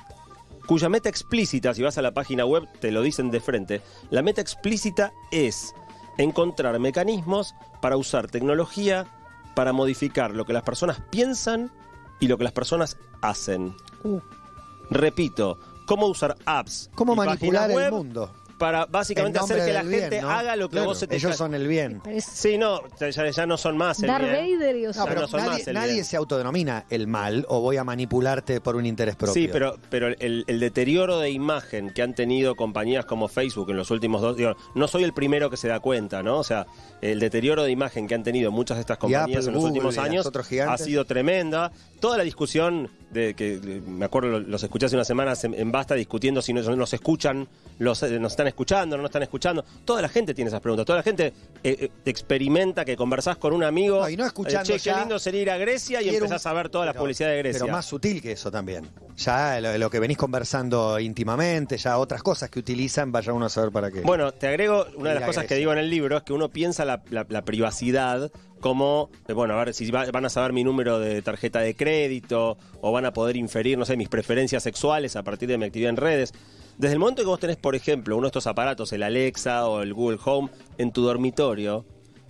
cuya 0.66 0.88
meta 0.88 1.08
explícita, 1.08 1.74
si 1.74 1.82
vas 1.82 1.98
a 1.98 2.02
la 2.02 2.12
página 2.12 2.44
web, 2.44 2.68
te 2.80 2.90
lo 2.90 3.02
dicen 3.02 3.30
de 3.30 3.40
frente, 3.40 3.82
la 4.10 4.22
meta 4.22 4.40
explícita 4.40 5.12
es 5.30 5.74
encontrar 6.18 6.78
mecanismos 6.78 7.54
para 7.80 7.96
usar 7.96 8.28
tecnología 8.28 9.06
para 9.54 9.72
modificar 9.72 10.32
lo 10.32 10.44
que 10.44 10.52
las 10.52 10.62
personas 10.62 11.00
piensan 11.10 11.70
y 12.20 12.28
lo 12.28 12.38
que 12.38 12.44
las 12.44 12.52
personas 12.52 12.96
hacen. 13.20 13.74
Uh. 14.04 14.20
Repito, 14.90 15.58
cómo 15.86 16.06
usar 16.06 16.36
apps 16.44 16.90
¿Cómo 16.94 17.14
y 17.14 17.16
manipular 17.16 17.70
el 17.70 17.76
web 17.76 17.92
mundo? 17.92 18.30
Para 18.62 18.84
En 18.84 18.92
básicamente 18.92 19.38
hacer 19.40 19.66
que 19.66 19.72
la 19.72 19.82
bien, 19.82 20.00
gente 20.02 20.22
¿no? 20.22 20.30
haga 20.30 20.54
lo 20.54 20.68
que 20.68 20.74
Claro. 20.74 20.86
vos 20.86 20.98
se 21.00 21.08
te 21.08 21.16
Ellos 21.16 21.34
son 21.36 21.52
el 21.54 21.66
bien. 21.66 22.00
Sí, 22.24 22.56
no, 22.58 22.80
ya, 23.00 23.10
ya 23.30 23.44
no 23.44 23.56
son 23.56 23.76
más 23.76 24.00
el 24.00 24.06
Darth 24.06 24.22
bien. 24.30 24.58
Vader 24.60 24.76
y 24.76 24.82
No, 24.84 25.04
pero 25.04 25.20
no 25.22 25.26
son 25.28 25.40
nadie, 25.40 25.52
más 25.58 25.66
el 25.66 25.74
nadie 25.74 25.92
bien. 25.94 26.04
se 26.04 26.16
autodenomina 26.16 26.84
el 26.88 27.08
mal 27.08 27.44
o 27.48 27.60
voy 27.60 27.76
a 27.76 27.82
manipularte 27.82 28.60
por 28.60 28.76
un 28.76 28.86
interés 28.86 29.16
propio. 29.16 29.34
Sí, 29.34 29.48
pero, 29.52 29.76
pero 29.90 30.06
el, 30.06 30.44
el 30.46 30.60
deterioro 30.60 31.18
de 31.18 31.30
imagen 31.30 31.90
que 31.92 32.02
han 32.02 32.14
tenido 32.14 32.54
compañías 32.54 33.04
como 33.04 33.26
Facebook 33.26 33.68
en 33.70 33.78
los 33.78 33.90
últimos 33.90 34.20
dos, 34.20 34.36
digo, 34.36 34.54
no 34.76 34.86
soy 34.86 35.02
el 35.02 35.12
primero 35.12 35.50
que 35.50 35.56
se 35.56 35.66
da 35.66 35.80
cuenta, 35.80 36.22
¿no? 36.22 36.38
O 36.38 36.44
sea, 36.44 36.66
el 37.00 37.18
deterioro 37.18 37.64
de 37.64 37.72
imagen 37.72 38.06
que 38.06 38.14
han 38.14 38.22
tenido 38.22 38.52
muchas 38.52 38.76
de 38.76 38.82
estas 38.82 38.98
compañías 38.98 39.24
Apple, 39.24 39.38
en 39.48 39.54
los 39.54 39.54
Google 39.56 39.72
últimos 39.72 39.98
años 39.98 40.30
ha 40.68 40.78
sido 40.78 41.04
tremenda. 41.04 41.72
Toda 41.98 42.16
la 42.16 42.22
discusión 42.22 42.90
de 43.12 43.34
que 43.34 43.58
de- 43.58 43.80
me 43.80 44.04
acuerdo 44.04 44.30
lo- 44.30 44.40
los 44.40 44.62
escuché 44.62 44.86
hace 44.86 44.96
unas 44.96 45.06
semanas 45.06 45.44
en, 45.44 45.54
en 45.54 45.70
Basta 45.70 45.94
discutiendo 45.94 46.40
si 46.42 46.52
nos, 46.52 46.66
nos 46.68 46.92
escuchan, 46.94 47.46
los, 47.78 48.02
eh, 48.02 48.18
nos 48.18 48.32
están 48.32 48.46
escuchando, 48.46 48.96
no 48.96 49.02
nos 49.02 49.10
están 49.10 49.22
escuchando. 49.22 49.64
Toda 49.84 50.00
la 50.02 50.08
gente 50.08 50.34
tiene 50.34 50.48
esas 50.48 50.60
preguntas. 50.60 50.86
Toda 50.86 50.98
la 50.98 51.02
gente 51.02 51.26
eh, 51.62 51.76
eh, 51.80 51.90
experimenta 52.04 52.84
que 52.84 52.96
conversás 52.96 53.36
con 53.36 53.52
un 53.52 53.64
amigo. 53.64 54.00
No, 54.00 54.08
y 54.08 54.16
no 54.16 54.24
escuchando 54.26 54.72
eh, 54.74 54.78
che, 54.78 54.90
qué 54.90 54.96
lindo 54.98 55.18
sería 55.18 55.42
ir 55.42 55.50
a 55.50 55.56
Grecia 55.58 56.00
y 56.02 56.08
empezás 56.08 56.44
un- 56.46 56.50
a 56.50 56.54
ver 56.54 56.68
todas 56.70 56.86
las 56.86 56.96
publicidades 56.96 57.36
de 57.36 57.42
Grecia. 57.42 57.60
Pero 57.64 57.72
más 57.72 57.86
sutil 57.86 58.22
que 58.22 58.32
eso 58.32 58.50
también. 58.50 58.88
Ya 59.24 59.60
lo, 59.60 59.76
lo 59.78 59.90
que 59.90 60.00
venís 60.00 60.16
conversando 60.16 60.98
íntimamente, 60.98 61.76
ya 61.78 61.98
otras 61.98 62.22
cosas 62.22 62.50
que 62.50 62.58
utilizan, 62.58 63.12
vaya 63.12 63.32
uno 63.32 63.46
a 63.46 63.48
saber 63.48 63.70
para 63.70 63.90
qué. 63.90 64.00
Bueno, 64.00 64.32
te 64.32 64.48
agrego, 64.48 64.86
una 64.96 65.10
de 65.10 65.14
las 65.16 65.26
cosas 65.26 65.44
que 65.46 65.54
digo 65.56 65.72
en 65.72 65.78
el 65.78 65.88
libro 65.90 66.16
es 66.16 66.22
que 66.24 66.32
uno 66.32 66.48
piensa 66.48 66.84
la, 66.84 67.02
la- 67.10 67.26
la 67.28 67.42
privacidad 67.44 68.30
como, 68.60 69.10
eh, 69.28 69.32
bueno, 69.32 69.54
a 69.54 69.64
ver 69.64 69.74
si 69.74 69.90
va- 69.90 70.06
van 70.12 70.24
a 70.24 70.28
saber 70.28 70.52
mi 70.52 70.64
número 70.64 70.98
de 70.98 71.20
tarjeta 71.22 71.60
de 71.60 71.74
crédito 71.74 72.56
o 72.80 72.92
van 72.92 73.04
a 73.06 73.12
poder 73.12 73.36
inferir, 73.36 73.76
no 73.78 73.84
sé, 73.84 73.96
mis 73.96 74.08
preferencias 74.08 74.62
sexuales 74.62 75.14
a 75.16 75.22
partir 75.22 75.48
de 75.48 75.58
mi 75.58 75.64
actividad 75.66 75.90
en 75.90 75.96
redes. 75.96 76.32
Desde 76.78 76.94
el 76.94 76.98
momento 76.98 77.22
que 77.22 77.26
vos 77.26 77.38
tenés, 77.40 77.56
por 77.56 77.74
ejemplo, 77.74 78.16
uno 78.16 78.24
de 78.26 78.28
estos 78.28 78.46
aparatos, 78.46 78.92
el 78.92 79.02
Alexa 79.02 79.66
o 79.68 79.82
el 79.82 79.92
Google 79.94 80.18
Home, 80.24 80.48
en 80.78 80.90
tu 80.92 81.02
dormitorio, 81.02 81.84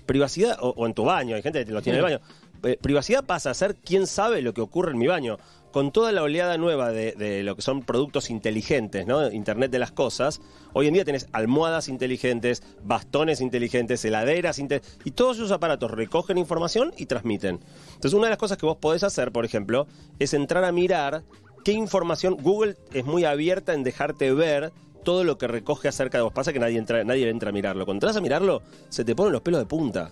privacidad, 0.06 0.58
o, 0.60 0.70
o 0.76 0.86
en 0.86 0.94
tu 0.94 1.04
baño, 1.04 1.36
hay 1.36 1.42
gente 1.42 1.64
que 1.64 1.70
lo 1.72 1.80
tiene 1.82 1.98
en 2.00 2.04
el 2.04 2.10
baño, 2.18 2.24
eh, 2.64 2.78
privacidad 2.80 3.24
pasa 3.24 3.50
a 3.50 3.54
ser 3.54 3.76
quién 3.76 4.06
sabe 4.06 4.42
lo 4.42 4.52
que 4.52 4.60
ocurre 4.60 4.92
en 4.92 4.98
mi 4.98 5.06
baño. 5.06 5.38
Con 5.72 5.90
toda 5.90 6.12
la 6.12 6.22
oleada 6.22 6.58
nueva 6.58 6.90
de, 6.90 7.12
de 7.12 7.42
lo 7.42 7.56
que 7.56 7.62
son 7.62 7.82
productos 7.82 8.28
inteligentes, 8.30 9.06
¿no? 9.06 9.30
Internet 9.32 9.70
de 9.70 9.78
las 9.78 9.90
cosas, 9.90 10.40
hoy 10.74 10.86
en 10.86 10.94
día 10.94 11.04
tenés 11.04 11.28
almohadas 11.32 11.88
inteligentes, 11.88 12.62
bastones 12.84 13.40
inteligentes, 13.40 14.04
heladeras 14.04 14.58
inteligentes, 14.58 14.98
y 15.04 15.12
todos 15.12 15.38
esos 15.38 15.50
aparatos 15.50 15.90
recogen 15.90 16.36
información 16.36 16.92
y 16.98 17.06
transmiten. 17.06 17.60
Entonces, 17.86 18.12
una 18.12 18.24
de 18.26 18.30
las 18.30 18.38
cosas 18.38 18.58
que 18.58 18.66
vos 18.66 18.76
podés 18.76 19.02
hacer, 19.02 19.32
por 19.32 19.44
ejemplo, 19.46 19.86
es 20.18 20.34
entrar 20.34 20.62
a 20.64 20.72
mirar 20.72 21.22
qué 21.64 21.72
información. 21.72 22.36
Google 22.40 22.76
es 22.92 23.06
muy 23.06 23.24
abierta 23.24 23.72
en 23.72 23.82
dejarte 23.82 24.32
ver 24.34 24.72
todo 25.04 25.24
lo 25.24 25.38
que 25.38 25.48
recoge 25.48 25.88
acerca 25.88 26.18
de 26.18 26.22
vos. 26.22 26.32
Pasa 26.34 26.52
que 26.52 26.58
nadie 26.58 26.76
entra, 26.78 27.02
nadie 27.02 27.28
entra 27.30 27.48
a 27.48 27.52
mirarlo. 27.52 27.86
Cuando 27.86 28.04
entras 28.06 28.16
a 28.16 28.20
mirarlo, 28.20 28.62
se 28.90 29.04
te 29.04 29.14
ponen 29.16 29.32
los 29.32 29.40
pelos 29.42 29.60
de 29.60 29.66
punta. 29.66 30.10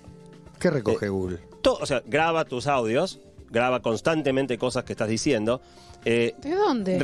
¿Qué 0.59 0.71
recoge 0.71 1.07
eh, 1.07 1.11
Google? 1.11 1.38
To- 1.62 1.79
o 1.81 1.87
sea, 1.87 2.02
graba 2.07 2.45
tus 2.45 2.67
audios, 2.67 3.21
graba 3.50 3.80
constantemente 3.80 4.57
cosas 4.59 4.85
que 4.85 4.92
estás 4.92 5.09
diciendo. 5.09 5.61
eh, 6.04 6.35
¿De 6.40 6.54
dónde? 6.54 6.97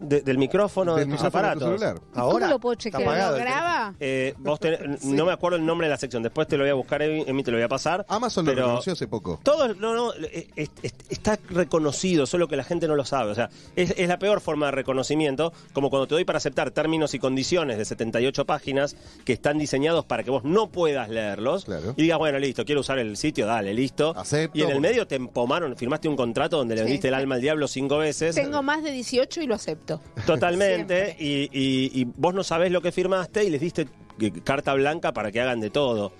De- 0.00 0.20
del 0.22 0.38
micrófono 0.38 0.94
Del 0.96 1.08
de 1.08 1.14
tus 1.16 1.22
micrófono 1.24 1.48
de 1.50 1.56
tu 1.56 1.64
aparatos. 1.64 2.02
Ahora 2.14 2.48
lo 2.48 2.58
puedo 2.58 2.74
chequear? 2.74 3.02
apagado 3.02 3.30
¿Lo 3.32 3.36
el 3.38 3.42
teléfono. 3.44 3.64
graba? 3.64 3.94
Eh, 4.00 4.34
vos 4.38 4.60
tenés- 4.60 5.02
No 5.04 5.26
me 5.26 5.32
acuerdo 5.32 5.56
el 5.56 5.64
nombre 5.66 5.86
de 5.86 5.90
la 5.90 5.96
sección. 5.98 6.22
Después 6.22 6.46
te 6.48 6.56
lo 6.56 6.64
voy 6.64 6.70
a 6.70 6.74
buscar, 6.74 7.02
mí 7.08 7.42
te 7.42 7.50
lo 7.50 7.56
voy 7.56 7.64
a 7.64 7.68
pasar. 7.68 8.04
Amazon 8.08 8.44
lo 8.46 8.54
reconoció 8.54 8.92
hace 8.92 9.06
poco. 9.08 9.40
Todo, 9.42 9.74
no, 9.74 9.94
no, 9.94 10.12
es- 10.14 10.46
es- 10.82 10.94
está 11.08 11.38
reconocido, 11.50 12.26
solo 12.26 12.48
que 12.48 12.56
la 12.56 12.64
gente 12.64 12.86
no 12.88 12.96
lo 12.96 13.04
sabe. 13.04 13.32
O 13.32 13.34
sea, 13.34 13.50
es, 13.76 13.94
es 13.96 14.08
la 14.08 14.18
peor 14.18 14.40
forma 14.40 14.66
de 14.66 14.72
reconocimiento, 14.72 15.52
como 15.72 15.90
cuando 15.90 16.06
te 16.06 16.14
doy 16.14 16.24
para 16.24 16.38
aceptar 16.38 16.70
términos 16.70 17.14
y 17.14 17.18
condiciones 17.18 17.78
de 17.78 17.84
78 17.84 18.44
páginas 18.44 18.96
que 19.24 19.32
están 19.32 19.58
diseñados 19.58 20.04
para 20.04 20.22
que 20.22 20.30
vos 20.30 20.44
no 20.44 20.68
puedas 20.68 21.08
leerlos. 21.08 21.64
Claro. 21.64 21.94
Y 21.96 22.02
digas, 22.02 22.18
bueno, 22.18 22.38
listo, 22.38 22.64
quiero 22.64 22.80
usar 22.82 22.98
el 22.98 23.16
sitio, 23.16 23.46
dale, 23.46 23.74
listo. 23.74 24.14
Acepto, 24.16 24.56
y 24.58 24.62
en 24.62 24.70
el 24.70 24.80
medio 24.80 25.06
te 25.06 25.16
empomaron, 25.16 25.76
firmaste 25.76 26.08
un 26.08 26.16
contrato 26.16 26.56
donde 26.58 26.74
le 26.74 26.80
Sí. 26.82 26.84
vendiste 26.84 27.08
el 27.08 27.14
alma 27.14 27.34
al 27.36 27.40
diablo 27.40 27.68
cinco 27.68 27.98
veces. 27.98 28.34
Tengo 28.34 28.62
más 28.62 28.82
de 28.82 28.90
18 28.90 29.40
y 29.42 29.46
lo 29.46 29.54
acepto. 29.54 29.83
Totalmente. 30.26 31.16
Y- 31.18 31.48
y 32.00 32.04
vos 32.16 32.34
no 32.34 32.42
sabés 32.44 32.70
lo 32.72 32.80
que 32.80 32.92
firmaste 32.92 33.44
y 33.44 33.50
les 33.50 33.60
diste 33.60 33.86
eh, 34.20 34.32
carta 34.42 34.74
blanca 34.74 35.12
para 35.12 35.30
que 35.32 35.40
hagan 35.40 35.60
de 35.60 35.70
todo. 35.70 36.12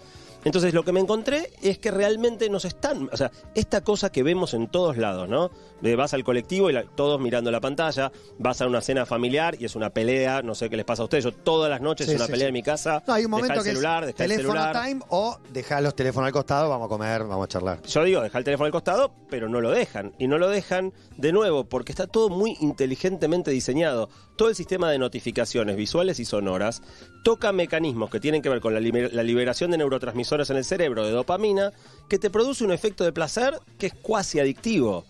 Entonces 0.44 0.74
lo 0.74 0.84
que 0.84 0.92
me 0.92 1.00
encontré 1.00 1.50
es 1.62 1.78
que 1.78 1.90
realmente 1.90 2.50
nos 2.50 2.66
están, 2.66 3.08
o 3.10 3.16
sea, 3.16 3.30
esta 3.54 3.80
cosa 3.82 4.12
que 4.12 4.22
vemos 4.22 4.52
en 4.52 4.66
todos 4.68 4.98
lados, 4.98 5.26
¿no? 5.28 5.50
De 5.84 5.96
vas 5.96 6.14
al 6.14 6.24
colectivo 6.24 6.70
y 6.70 6.72
la- 6.72 6.82
todos 6.84 7.20
mirando 7.20 7.50
la 7.50 7.60
pantalla, 7.60 8.10
vas 8.38 8.60
a 8.62 8.66
una 8.66 8.80
cena 8.80 9.04
familiar 9.04 9.54
y 9.60 9.66
es 9.66 9.76
una 9.76 9.90
pelea, 9.90 10.40
no 10.40 10.54
sé 10.54 10.70
qué 10.70 10.76
les 10.76 10.86
pasa 10.86 11.02
a 11.02 11.04
ustedes, 11.04 11.24
yo 11.24 11.32
todas 11.32 11.68
las 11.70 11.82
noches 11.82 12.06
Sí, 12.06 12.12
es 12.12 12.16
una 12.16 12.24
sí, 12.26 12.32
pelea 12.32 12.46
sí. 12.46 12.48
en 12.48 12.54
mi 12.54 12.62
casa, 12.62 13.02
No, 13.06 13.12
hay 13.12 13.26
un 13.26 13.30
momento 13.30 13.52
el 13.52 13.58
que 13.60 13.68
celular, 13.68 14.02
es 14.04 14.06
dejá 14.08 14.24
el 14.24 14.30
teléfono 14.30 14.60
celular. 14.62 14.86
time 14.88 15.00
o 15.10 15.38
dejar 15.52 15.82
los 15.82 15.94
teléfonos 15.94 16.26
al 16.28 16.32
costado, 16.32 16.70
vamos 16.70 16.86
a 16.86 16.88
comer, 16.88 17.24
vamos 17.24 17.44
a 17.44 17.48
charlar. 17.48 17.82
Yo 17.82 18.02
digo, 18.02 18.22
deja 18.22 18.38
el 18.38 18.44
teléfono 18.44 18.64
al 18.66 18.72
costado, 18.72 19.12
pero 19.28 19.48
no 19.50 19.60
lo 19.60 19.70
dejan. 19.70 20.14
Y 20.18 20.26
no 20.26 20.38
lo 20.38 20.48
dejan 20.48 20.92
de 21.18 21.32
nuevo 21.32 21.64
porque 21.64 21.92
está 21.92 22.06
todo 22.06 22.30
muy 22.30 22.56
inteligentemente 22.62 23.50
diseñado. 23.50 24.08
Todo 24.36 24.48
el 24.48 24.54
sistema 24.56 24.90
de 24.90 24.98
notificaciones 24.98 25.76
visuales 25.76 26.18
y 26.18 26.24
sonoras 26.24 26.80
toca 27.24 27.52
mecanismos 27.52 28.08
que 28.08 28.20
tienen 28.20 28.40
que 28.40 28.48
ver 28.48 28.60
con 28.60 28.72
la, 28.72 28.80
liber- 28.80 29.12
la 29.12 29.22
liberación 29.22 29.70
de 29.70 29.76
neurotransmisores 29.78 30.48
en 30.48 30.56
el 30.56 30.64
cerebro 30.64 31.04
de 31.04 31.10
dopamina 31.12 31.72
que 32.08 32.18
te 32.18 32.30
produce 32.30 32.64
un 32.64 32.72
efecto 32.72 33.04
de 33.04 33.12
placer 33.12 33.58
que 33.78 33.88
es 33.88 33.94
cuasi 33.94 34.40
adictivo. 34.40 35.04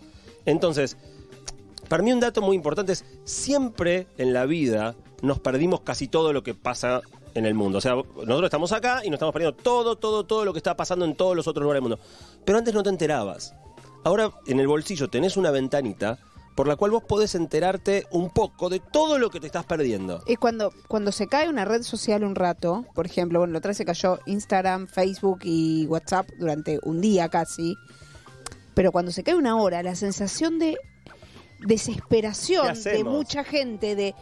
Entonces, 0.47 0.97
para 1.89 2.03
mí 2.03 2.13
un 2.13 2.21
dato 2.21 2.43
muy 2.43 2.57
importante 2.57 2.93
es 2.93 3.05
siempre 3.25 4.07
en 4.19 4.33
la 4.33 4.47
vida 4.47 4.95
nos 5.23 5.41
perdimos 5.41 5.81
casi 5.81 6.09
todo 6.09 6.33
lo 6.33 6.43
que 6.43 6.55
pasa 6.55 7.03
en 7.35 7.47
el 7.47 7.55
mundo. 7.55 7.79
O 7.79 7.81
sea, 7.81 7.95
nosotros 7.95 8.45
estamos 8.45 8.73
acá 8.73 9.01
y 9.05 9.09
nos 9.09 9.15
estamos 9.17 9.33
perdiendo 9.33 9.57
todo, 9.57 9.97
todo, 9.97 10.25
todo 10.25 10.45
lo 10.45 10.53
que 10.53 10.59
está 10.59 10.77
pasando 10.77 11.05
en 11.05 11.15
todos 11.15 11.35
los 11.35 11.47
otros 11.49 11.63
lugares 11.63 11.83
del 11.83 11.91
mundo. 11.91 12.05
Pero 12.45 12.59
antes 12.59 12.75
no 12.75 12.83
te 12.83 12.91
enterabas. 12.91 13.55
Ahora 14.05 14.31
en 14.47 14.61
el 14.61 14.67
bolsillo 14.67 15.09
tenés 15.09 15.37
una 15.37 15.51
ventanita 15.51 16.19
por 16.55 16.69
la 16.69 16.77
cual 16.77 16.93
vos 16.93 17.03
podés 17.03 17.35
enterarte 17.35 18.07
un 18.11 18.31
poco 18.31 18.69
de 18.69 18.79
todo 18.81 19.19
lo 19.19 19.31
que 19.31 19.41
te 19.41 19.47
estás 19.47 19.65
perdiendo. 19.65 20.23
Y 20.27 20.37
cuando, 20.37 20.73
cuando 20.89 21.11
se 21.11 21.27
cae 21.27 21.49
una 21.49 21.65
red 21.65 21.83
social 21.83 22.23
un 22.23 22.35
rato, 22.35 22.85
por 22.95 23.07
ejemplo, 23.07 23.41
bueno, 23.41 23.53
la 23.53 23.59
otra 23.59 23.75
se 23.75 23.85
cayó 23.85 24.21
Instagram, 24.27 24.87
Facebook 24.87 25.41
y 25.43 25.87
WhatsApp 25.87 26.29
durante 26.39 26.79
un 26.85 27.01
día 27.01 27.29
casi, 27.29 27.77
pero 28.75 28.93
cuando 28.93 29.11
se 29.13 29.23
cae 29.23 29.35
una 29.35 29.57
hora, 29.57 29.83
la 29.83 29.95
sensación 29.95 30.59
de 30.59 30.77
¿Qué 30.77 31.67
desesperación 31.67 32.75
de 32.83 33.05
mucha 33.05 33.43
gente, 33.45 33.95
de 33.97 34.15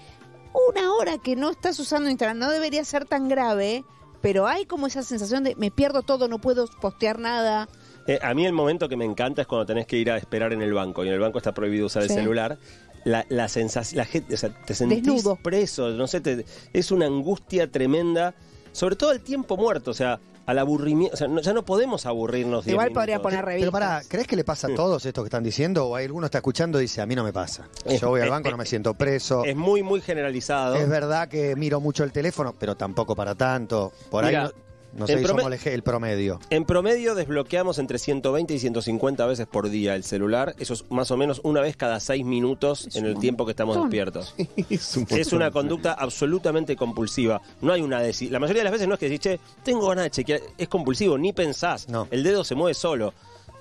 una 0.70 0.92
hora 0.94 1.18
que 1.18 1.34
no 1.34 1.50
estás 1.50 1.78
usando 1.80 2.08
Instagram, 2.10 2.38
no 2.38 2.50
debería 2.50 2.84
ser 2.84 3.04
tan 3.04 3.28
grave, 3.28 3.84
pero 4.20 4.46
hay 4.46 4.64
como 4.66 4.86
esa 4.86 5.02
sensación 5.02 5.42
de 5.42 5.56
me 5.56 5.70
pierdo 5.70 6.02
todo, 6.02 6.28
no 6.28 6.40
puedo 6.40 6.66
postear 6.80 7.18
nada. 7.18 7.68
Eh, 8.06 8.18
a 8.22 8.34
mí 8.34 8.46
el 8.46 8.52
momento 8.52 8.88
que 8.88 8.96
me 8.96 9.04
encanta 9.04 9.42
es 9.42 9.48
cuando 9.48 9.66
tenés 9.66 9.86
que 9.86 9.96
ir 9.96 10.10
a 10.10 10.16
esperar 10.16 10.52
en 10.52 10.62
el 10.62 10.72
banco 10.72 11.04
y 11.04 11.08
en 11.08 11.14
el 11.14 11.20
banco 11.20 11.38
está 11.38 11.52
prohibido 11.52 11.86
usar 11.86 12.04
Sí. 12.04 12.12
el 12.12 12.14
celular. 12.20 12.58
La, 13.04 13.26
la 13.30 13.48
sensación, 13.48 13.98
la 13.98 14.04
gente, 14.04 14.34
o 14.34 14.36
sea, 14.36 14.50
te 14.64 14.74
sentís 14.74 15.02
Desnudo. 15.02 15.34
preso, 15.34 15.88
no 15.90 16.06
sé, 16.06 16.20
te- 16.20 16.44
es 16.72 16.92
una 16.92 17.06
angustia 17.06 17.68
tremenda, 17.68 18.34
sobre 18.70 18.94
todo 18.94 19.10
el 19.10 19.20
tiempo 19.22 19.56
muerto, 19.56 19.90
o 19.90 19.94
sea, 19.94 20.20
al 20.46 20.58
aburrimiento, 20.58 21.14
o 21.14 21.16
sea, 21.16 21.28
no- 21.28 21.40
ya 21.40 21.52
no 21.52 21.64
podemos 21.64 22.04
aburrirnos. 22.06 22.66
Igual 22.66 22.90
podría 22.92 23.16
minutos. 23.16 23.30
poner 23.32 23.44
revistas. 23.44 23.62
Pero 23.62 23.72
pará, 23.72 24.02
¿crees 24.08 24.26
que 24.26 24.36
le 24.36 24.44
pasa 24.44 24.66
a 24.68 24.74
todos 24.74 25.04
esto 25.06 25.22
que 25.22 25.28
están 25.28 25.42
diciendo? 25.44 25.86
¿O 25.86 25.96
hay 25.96 26.06
alguno 26.06 26.24
que 26.24 26.26
está 26.26 26.38
escuchando 26.38 26.78
y 26.78 26.82
dice, 26.82 27.00
a 27.00 27.06
mí 27.06 27.14
no 27.14 27.22
me 27.24 27.32
pasa? 27.32 27.68
Es- 27.84 28.00
Yo 28.00 28.08
voy 28.08 28.20
al 28.20 28.26
es- 28.26 28.30
banco, 28.32 28.50
no 28.50 28.56
me 28.56 28.66
siento 28.66 28.94
preso. 28.94 29.44
Es 29.44 29.54
muy, 29.56 29.82
muy 29.82 30.00
generalizado. 30.00 30.76
Es 30.76 30.88
verdad 30.88 31.28
que 31.28 31.54
miro 31.56 31.80
mucho 31.80 32.02
el 32.04 32.12
teléfono, 32.12 32.54
pero 32.58 32.76
tampoco 32.76 33.14
para 33.14 33.34
tanto. 33.34 33.92
Por 34.10 34.24
Mira, 34.24 34.42
ahí, 34.42 34.46
no, 34.48 34.52
no 34.94 35.06
sé 35.06 35.14
en 35.14 35.18
si 35.20 35.24
prome- 35.24 35.42
somos 35.42 35.66
el, 35.66 35.72
el 35.72 35.82
promedio. 35.82 36.40
En 36.50 36.64
promedio 36.64 37.14
desbloqueamos 37.14 37.78
entre 37.78 37.98
120 37.98 38.54
y 38.54 38.58
150 38.58 39.26
veces 39.26 39.46
por 39.46 39.68
día 39.70 39.94
el 39.94 40.04
celular. 40.04 40.54
Eso 40.58 40.74
es 40.74 40.84
más 40.90 41.10
o 41.10 41.16
menos 41.16 41.40
una 41.44 41.60
vez 41.60 41.76
cada 41.76 41.98
seis 42.00 42.24
minutos 42.24 42.86
Es 42.86 42.96
en 42.96 43.06
el 43.06 43.18
tiempo 43.18 43.44
que 43.44 43.52
estamos 43.52 43.76
montón. 43.76 43.90
despiertos. 43.90 44.34
Es, 44.70 44.96
un 44.96 45.02
Es 45.04 45.10
montón. 45.10 45.36
una 45.36 45.50
conducta 45.50 45.92
absolutamente 45.94 46.76
compulsiva. 46.76 47.40
No 47.60 47.72
hay 47.72 47.80
una 47.82 48.00
La 48.00 48.38
mayoría 48.40 48.60
de 48.60 48.64
las 48.64 48.72
veces 48.72 48.88
no 48.88 48.94
es 48.94 49.00
que 49.00 49.06
decís, 49.08 49.20
che, 49.20 49.40
tengo 49.62 49.86
ganas 49.88 50.04
de 50.04 50.10
chequear. 50.10 50.40
Es 50.58 50.68
compulsivo, 50.68 51.16
ni 51.18 51.32
pensás. 51.32 51.88
No. 51.88 52.06
El 52.10 52.22
dedo 52.22 52.44
se 52.44 52.54
mueve 52.54 52.74
solo. 52.74 53.12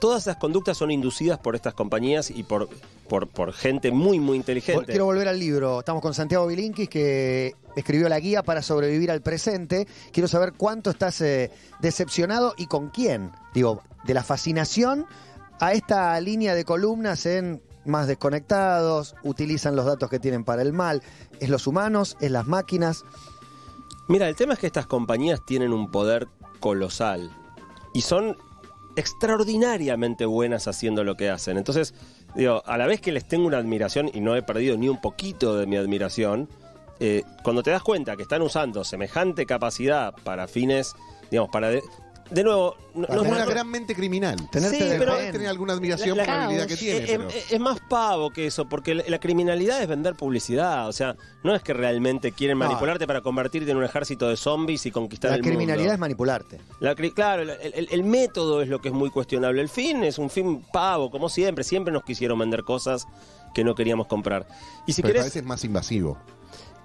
Todas 0.02 0.24
esas 0.24 0.38
conductas 0.38 0.80
son 0.80 0.90
inducidas 0.90 1.38
por 1.38 1.56
estas 1.56 1.76
compañías 1.76 2.32
y 2.32 2.42
por, 2.42 2.68
por, 3.08 3.28
por 3.28 3.54
gente 3.54 3.92
muy, 3.92 4.20
muy 4.20 4.36
inteligente. 4.36 4.88
Quiero 4.88 5.06
volver 5.06 5.28
al 5.28 5.40
libro. 5.40 5.82
Estamos 5.82 6.02
con 6.02 6.16
Santiago 6.16 6.48
Bilinkis, 6.48 6.90
que 6.90 7.54
escribió 7.76 8.10
la 8.10 8.20
guía 8.20 8.42
para 8.42 8.64
sobrevivir 8.64 9.12
al 9.12 9.22
presente. 9.22 9.88
Quiero 10.12 10.28
saber 10.28 10.54
cuánto 10.58 10.90
estás 10.90 11.22
eh, 11.22 11.52
decepcionado 11.82 12.56
y 12.58 12.66
con 12.66 12.90
quién. 12.90 13.32
Digo, 13.54 13.84
de 14.04 14.16
la 14.16 14.24
fascinación 14.24 15.06
a 15.60 15.74
esta 15.74 16.20
línea 16.20 16.56
de 16.56 16.66
columnas 16.66 17.28
en 17.28 17.62
más 17.86 18.08
desconectados, 18.08 19.14
utilizan 19.22 19.76
los 19.76 19.86
datos 19.86 20.10
que 20.10 20.18
tienen 20.18 20.44
para 20.44 20.64
el 20.64 20.74
mal. 20.74 21.04
¿Es 21.40 21.50
los 21.50 21.68
humanos? 21.68 22.18
¿Es 22.20 22.32
las 22.32 22.48
máquinas? 22.48 23.06
Mira, 24.08 24.28
el 24.28 24.36
tema 24.36 24.54
es 24.54 24.60
que 24.60 24.66
estas 24.66 24.88
compañías 24.88 25.46
tienen 25.46 25.72
un 25.72 25.92
poder 25.92 26.28
colosal 26.60 27.30
y 27.94 28.02
son 28.02 28.36
extraordinariamente 28.96 30.26
buenas 30.26 30.68
haciendo 30.68 31.04
lo 31.04 31.16
que 31.16 31.30
hacen. 31.30 31.58
Entonces, 31.58 31.94
digo, 32.36 32.64
a 32.66 32.78
la 32.78 32.88
vez 32.88 33.02
que 33.02 33.12
les 33.12 33.28
tengo 33.28 33.48
una 33.48 33.58
admiración 33.58 34.10
y 34.14 34.22
no 34.22 34.36
he 34.36 34.44
perdido 34.44 34.78
ni 34.78 34.90
un 34.90 35.00
poquito 35.00 35.58
de 35.58 35.66
mi 35.66 35.78
admiración, 35.78 36.50
eh, 37.00 37.24
cuando 37.44 37.64
te 37.64 37.72
das 37.72 37.82
cuenta 37.82 38.16
que 38.16 38.24
están 38.24 38.42
usando 38.42 38.84
semejante 38.84 39.46
capacidad 39.46 40.14
para 40.24 40.48
fines, 40.48 40.94
digamos, 41.30 41.50
para... 41.52 41.72
de 42.32 42.44
nuevo, 42.44 42.76
no, 42.96 43.04
Es 43.04 43.10
no 43.16 43.22
es 43.24 43.32
una 43.32 43.46
gran 43.46 43.68
mente 43.70 43.94
criminal. 43.94 44.36
Tenerte 44.50 44.78
Sí, 44.78 44.84
de 44.86 44.98
pero- 44.98 45.12
Podés 45.14 45.32
tener 45.34 45.48
alguna 45.48 45.74
admiración 45.74 46.18
La- 46.18 46.24
por 46.26 46.34
la 46.34 46.44
habilidad 46.46 46.68
que 46.68 46.78
tiene. 46.78 47.00
es, 47.04 47.12
pero- 47.12 47.30
es- 47.30 47.52
es 47.52 47.60
más 47.60 47.80
pavo 47.90 48.30
que 48.32 48.48
eso, 48.48 48.68
porque 48.70 48.96
la, 48.96 49.04
la 49.08 49.20
criminalidad 49.20 49.82
es 49.82 49.88
vender 49.88 50.16
publicidad. 50.16 50.88
O 50.88 50.94
sea, 50.94 51.16
no 51.44 51.54
es 51.54 51.62
que 51.62 51.74
realmente 51.74 52.32
quieren 52.32 52.58
No. 52.58 52.66
manipularte 52.66 53.06
para 53.06 53.22
convertirte 53.22 53.70
en 53.72 53.78
un 53.78 53.84
ejército 53.84 54.30
de 54.30 54.38
zombies 54.38 54.86
y 54.86 54.92
conquistar 54.92 55.32
La 55.32 55.38
el 55.38 55.44
criminalidad 55.44 55.78
mundo. 55.78 55.94
es 55.94 56.00
manipularte. 56.00 56.60
La 56.80 56.96
cri- 56.96 57.14
claro, 57.14 57.42
el, 57.44 57.50
el- 57.50 57.88
el 57.92 58.04
método 58.04 58.62
es 58.62 58.70
lo 58.70 58.80
que 58.80 58.88
es 58.88 58.94
muy 58.94 59.10
cuestionable. 59.10 59.62
El 59.62 59.70
fin 59.70 60.04
es 60.04 60.18
un 60.18 60.30
fin 60.30 60.64
pavo, 60.72 61.12
como 61.12 61.28
siempre. 61.30 61.64
Siempre 61.64 61.92
nos 61.94 62.04
quisieron 62.04 62.40
vender 62.40 62.64
cosas 62.64 63.08
que 63.54 63.64
no 63.66 63.76
queríamos 63.76 64.08
comprar. 64.08 64.48
Y 64.88 64.94
si 64.94 65.02
pero 65.02 65.10
a 65.10 65.14
querés, 65.14 65.26
veces 65.26 65.42
es 65.42 65.46
más 65.48 65.64
invasivo. 65.66 66.18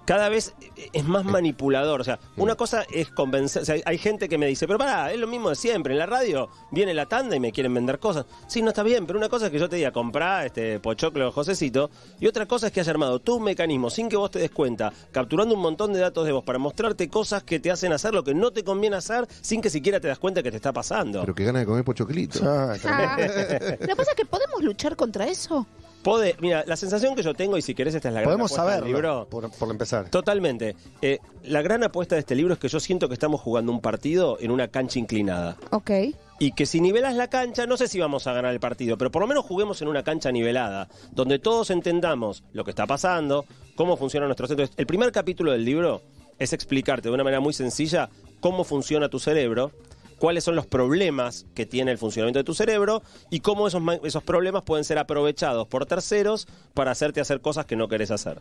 Cada 0.07 0.29
vez 0.29 0.55
es 0.93 1.03
más 1.05 1.25
manipulador. 1.25 1.99
O 1.99 2.03
sea, 2.05 2.17
una 2.37 2.55
cosa 2.55 2.85
es 2.91 3.09
convencer. 3.09 3.61
o 3.61 3.65
sea, 3.65 3.75
hay 3.85 3.97
gente 3.97 4.29
que 4.29 4.37
me 4.37 4.47
dice, 4.47 4.65
pero 4.65 4.79
pará, 4.79 5.11
es 5.11 5.19
lo 5.19 5.27
mismo 5.27 5.49
de 5.49 5.55
siempre. 5.57 5.93
En 5.93 5.99
la 5.99 6.05
radio 6.05 6.49
viene 6.71 6.93
la 6.93 7.07
tanda 7.07 7.35
y 7.35 7.41
me 7.41 7.51
quieren 7.51 7.73
vender 7.73 7.99
cosas. 7.99 8.25
Sí, 8.47 8.61
no 8.61 8.69
está 8.69 8.83
bien, 8.83 9.05
pero 9.05 9.19
una 9.19 9.27
cosa 9.27 9.47
es 9.47 9.51
que 9.51 9.59
yo 9.59 9.67
te 9.67 9.75
diga, 9.75 9.91
comprá 9.91 10.45
este 10.45 10.79
pochoclo 10.79 11.29
Josecito. 11.33 11.91
Y 12.21 12.27
otra 12.27 12.45
cosa 12.45 12.67
es 12.67 12.71
que 12.73 12.79
haya 12.79 12.91
armado 12.91 13.19
tu 13.19 13.41
mecanismo 13.41 13.89
sin 13.89 14.07
que 14.07 14.15
vos 14.15 14.31
te 14.31 14.39
des 14.39 14.51
cuenta, 14.51 14.93
capturando 15.11 15.53
un 15.55 15.61
montón 15.61 15.91
de 15.91 15.99
datos 15.99 16.25
de 16.25 16.31
vos 16.31 16.45
para 16.45 16.57
mostrarte 16.57 17.09
cosas 17.09 17.43
que 17.43 17.59
te 17.59 17.69
hacen 17.69 17.91
hacer 17.91 18.13
lo 18.13 18.23
que 18.23 18.33
no 18.33 18.51
te 18.51 18.63
conviene 18.63 18.95
hacer 18.95 19.27
sin 19.41 19.59
que 19.61 19.69
siquiera 19.69 19.99
te 19.99 20.07
das 20.07 20.19
cuenta 20.19 20.41
que 20.41 20.51
te 20.51 20.55
está 20.57 20.71
pasando. 20.71 21.19
Pero 21.19 21.35
que 21.35 21.43
gana 21.43 21.59
de 21.59 21.65
comer 21.65 21.83
pochoclito. 21.83 22.39
Ah, 22.43 22.75
Ah. 22.85 23.17
Lo 23.79 23.87
que 23.87 23.95
pasa 23.95 24.11
es 24.11 24.15
que 24.15 24.25
podemos 24.25 24.63
luchar 24.63 24.95
contra 24.95 25.27
eso. 25.27 25.65
Pode- 26.03 26.35
mira, 26.39 26.63
la 26.65 26.77
sensación 26.77 27.15
que 27.15 27.23
yo 27.23 27.33
tengo, 27.33 27.57
y 27.57 27.61
si 27.61 27.75
querés, 27.75 27.93
esta 27.95 28.07
es 28.07 28.13
la 28.13 28.21
gran 28.21 28.29
Podemos 28.31 28.51
apuesta 28.51 28.65
del 28.71 28.79
saberlo, 28.79 28.97
libro. 28.97 29.27
por, 29.29 29.51
por 29.51 29.69
empezar. 29.69 30.09
Totalmente. 30.09 30.75
Eh, 31.01 31.19
la 31.43 31.61
gran 31.61 31.83
apuesta 31.83 32.15
de 32.15 32.19
este 32.19 32.35
libro 32.35 32.53
es 32.53 32.59
que 32.59 32.69
yo 32.69 32.79
siento 32.79 33.07
que 33.07 33.13
estamos 33.13 33.41
jugando 33.41 33.71
un 33.71 33.81
partido 33.81 34.37
en 34.39 34.51
una 34.51 34.69
cancha 34.69 34.99
inclinada. 34.99 35.57
Ok. 35.71 35.91
Y 36.39 36.51
que 36.51 36.65
si 36.65 36.79
nivelas 36.81 37.15
la 37.15 37.27
cancha, 37.29 37.65
no 37.65 37.77
sé 37.77 37.87
si 37.87 37.99
vamos 37.99 38.27
a 38.27 38.33
ganar 38.33 38.53
el 38.53 38.59
partido, 38.59 38.97
pero 38.97 39.11
por 39.11 39.21
lo 39.21 39.27
menos 39.27 39.43
juguemos 39.43 39.81
en 39.81 39.87
una 39.87 40.03
cancha 40.03 40.31
nivelada, 40.31 40.87
donde 41.11 41.39
todos 41.39 41.71
entendamos 41.71 42.43
lo 42.53 42.63
que 42.63 42.69
está 42.71 42.85
pasando, 42.85 43.45
cómo 43.75 43.97
funciona 43.97 44.27
nuestro 44.27 44.47
centro. 44.47 44.67
El 44.77 44.85
primer 44.85 45.11
capítulo 45.11 45.51
del 45.51 45.65
libro 45.65 46.03
es 46.39 46.53
explicarte 46.53 47.09
de 47.09 47.13
una 47.15 47.23
manera 47.23 47.39
muy 47.39 47.53
sencilla 47.53 48.09
cómo 48.39 48.63
funciona 48.63 49.09
tu 49.09 49.17
cerebro, 49.19 49.71
cuáles 50.17 50.43
son 50.43 50.55
los 50.55 50.65
problemas 50.65 51.45
que 51.53 51.65
tiene 51.65 51.91
el 51.91 51.97
funcionamiento 51.97 52.39
de 52.39 52.43
tu 52.43 52.53
cerebro 52.53 53.01
y 53.29 53.39
cómo 53.39 53.67
esos, 53.67 53.81
esos 54.03 54.23
problemas 54.23 54.63
pueden 54.63 54.83
ser 54.83 54.97
aprovechados 54.97 55.67
por 55.67 55.85
terceros 55.85 56.47
para 56.73 56.91
hacerte 56.91 57.21
hacer 57.21 57.41
cosas 57.41 57.65
que 57.65 57.75
no 57.75 57.87
querés 57.87 58.11
hacer. 58.11 58.39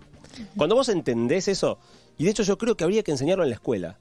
Cuando 0.56 0.74
vos 0.74 0.88
entendés 0.88 1.48
eso, 1.48 1.78
y 2.18 2.24
de 2.24 2.30
hecho 2.30 2.42
yo 2.42 2.58
creo 2.58 2.76
que 2.76 2.84
habría 2.84 3.02
que 3.02 3.12
enseñarlo 3.12 3.44
en 3.44 3.50
la 3.50 3.56
escuela. 3.56 3.98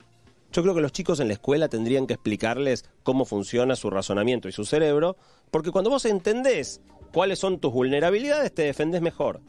Yo 0.52 0.62
creo 0.62 0.74
que 0.74 0.82
los 0.82 0.94
chicos 0.94 1.20
en 1.20 1.28
la 1.28 1.34
escuela 1.34 1.68
tendrían 1.68 2.08
que 2.08 2.14
explicarles 2.14 2.86
cómo 3.04 3.26
funciona 3.26 3.76
su 3.76 3.90
razonamiento 3.90 4.48
y 4.48 4.54
su 4.54 4.64
cerebro, 4.64 5.18
porque 5.52 5.72
cuando 5.72 5.90
vos 5.90 6.06
entendés 6.06 6.80
cuáles 7.12 7.40
son 7.40 7.60
tus 7.60 7.74
vulnerabilidades, 7.74 8.54
te 8.54 8.64
defendés 8.64 9.02
mejor. 9.02 9.42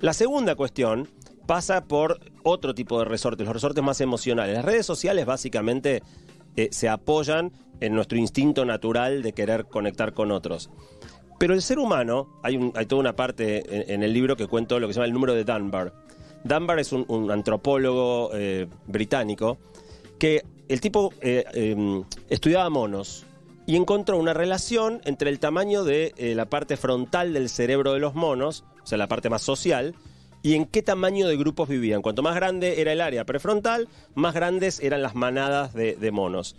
La 0.00 0.12
segunda 0.12 0.54
cuestión 0.54 1.08
pasa 1.46 1.84
por 1.84 2.20
otro 2.44 2.76
tipo 2.76 3.00
de 3.00 3.06
resortes, 3.06 3.44
los 3.44 3.54
resortes 3.54 3.82
más 3.82 4.00
emocionales. 4.00 4.54
Las 4.54 4.64
redes 4.64 4.86
sociales 4.86 5.26
básicamente 5.26 6.00
eh, 6.64 6.68
se 6.72 6.88
apoyan 6.88 7.52
en 7.80 7.94
nuestro 7.94 8.18
instinto 8.18 8.64
natural 8.64 9.22
de 9.22 9.32
querer 9.32 9.66
conectar 9.66 10.12
con 10.12 10.30
otros. 10.30 10.70
Pero 11.40 11.54
el 11.54 11.62
ser 11.62 11.78
humano, 11.78 12.28
hay, 12.42 12.58
toda 12.86 13.00
una 13.00 13.16
parte 13.16 13.94
en, 13.94 14.02
el 14.02 14.12
libro 14.12 14.36
que 14.36 14.46
cuento 14.46 14.78
lo 14.78 14.86
que 14.86 14.92
se 14.92 14.98
llama 14.98 15.06
el 15.06 15.14
número 15.14 15.32
de 15.32 15.44
Dunbar. 15.44 15.94
Dunbar 16.44 16.78
es 16.78 16.92
un, 16.92 17.30
antropólogo 17.30 18.30
eh, 18.34 18.66
británico 18.86 19.56
que 20.18 20.44
el 20.68 20.82
tipo 20.82 21.14
eh, 21.22 21.44
eh, 21.54 22.02
estudiaba 22.28 22.68
monos 22.68 23.24
y 23.66 23.76
encontró 23.76 24.18
una 24.18 24.34
relación 24.34 25.00
entre 25.06 25.30
el 25.30 25.38
tamaño 25.38 25.82
de 25.82 26.12
la 26.36 26.44
parte 26.44 26.76
frontal 26.76 27.32
del 27.32 27.48
cerebro 27.48 27.94
de 27.94 28.00
los 28.00 28.14
monos, 28.14 28.64
o 28.82 28.86
sea, 28.86 28.98
la 28.98 29.08
parte 29.08 29.30
más 29.30 29.40
social, 29.40 29.94
y 30.42 30.54
en 30.54 30.64
qué 30.66 30.82
tamaño 30.82 31.28
de 31.28 31.36
grupos 31.36 31.68
vivían. 31.68 32.02
Cuanto 32.02 32.22
más 32.22 32.34
grande 32.34 32.80
era 32.80 32.92
el 32.92 33.00
área 33.00 33.24
prefrontal, 33.24 33.88
más 34.14 34.34
grandes 34.34 34.80
eran 34.80 35.02
las 35.02 35.14
manadas 35.14 35.74
de, 35.74 36.10
monos. 36.12 36.56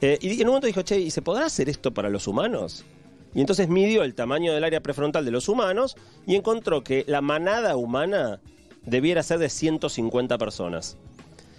Eh, 0.00 0.18
y 0.20 0.34
en 0.34 0.42
un 0.42 0.48
momento 0.48 0.66
dijo, 0.66 0.82
che, 0.82 1.00
¿y 1.00 1.10
se 1.10 1.22
podrá 1.22 1.46
hacer 1.46 1.68
esto 1.68 1.92
para 1.92 2.10
los 2.10 2.26
humanos? 2.26 2.84
Y 3.34 3.40
entonces 3.40 3.68
midió 3.68 4.02
el 4.02 4.14
tamaño 4.14 4.52
del 4.52 4.64
área 4.64 4.80
prefrontal 4.80 5.24
de 5.24 5.30
los 5.30 5.48
humanos 5.48 5.96
y 6.26 6.36
encontró 6.36 6.82
que 6.82 7.04
la 7.06 7.20
manada 7.20 7.76
humana 7.76 8.40
debiera 8.84 9.22
ser 9.22 9.38
de 9.38 9.48
150 9.48 10.38
personas. 10.38 10.96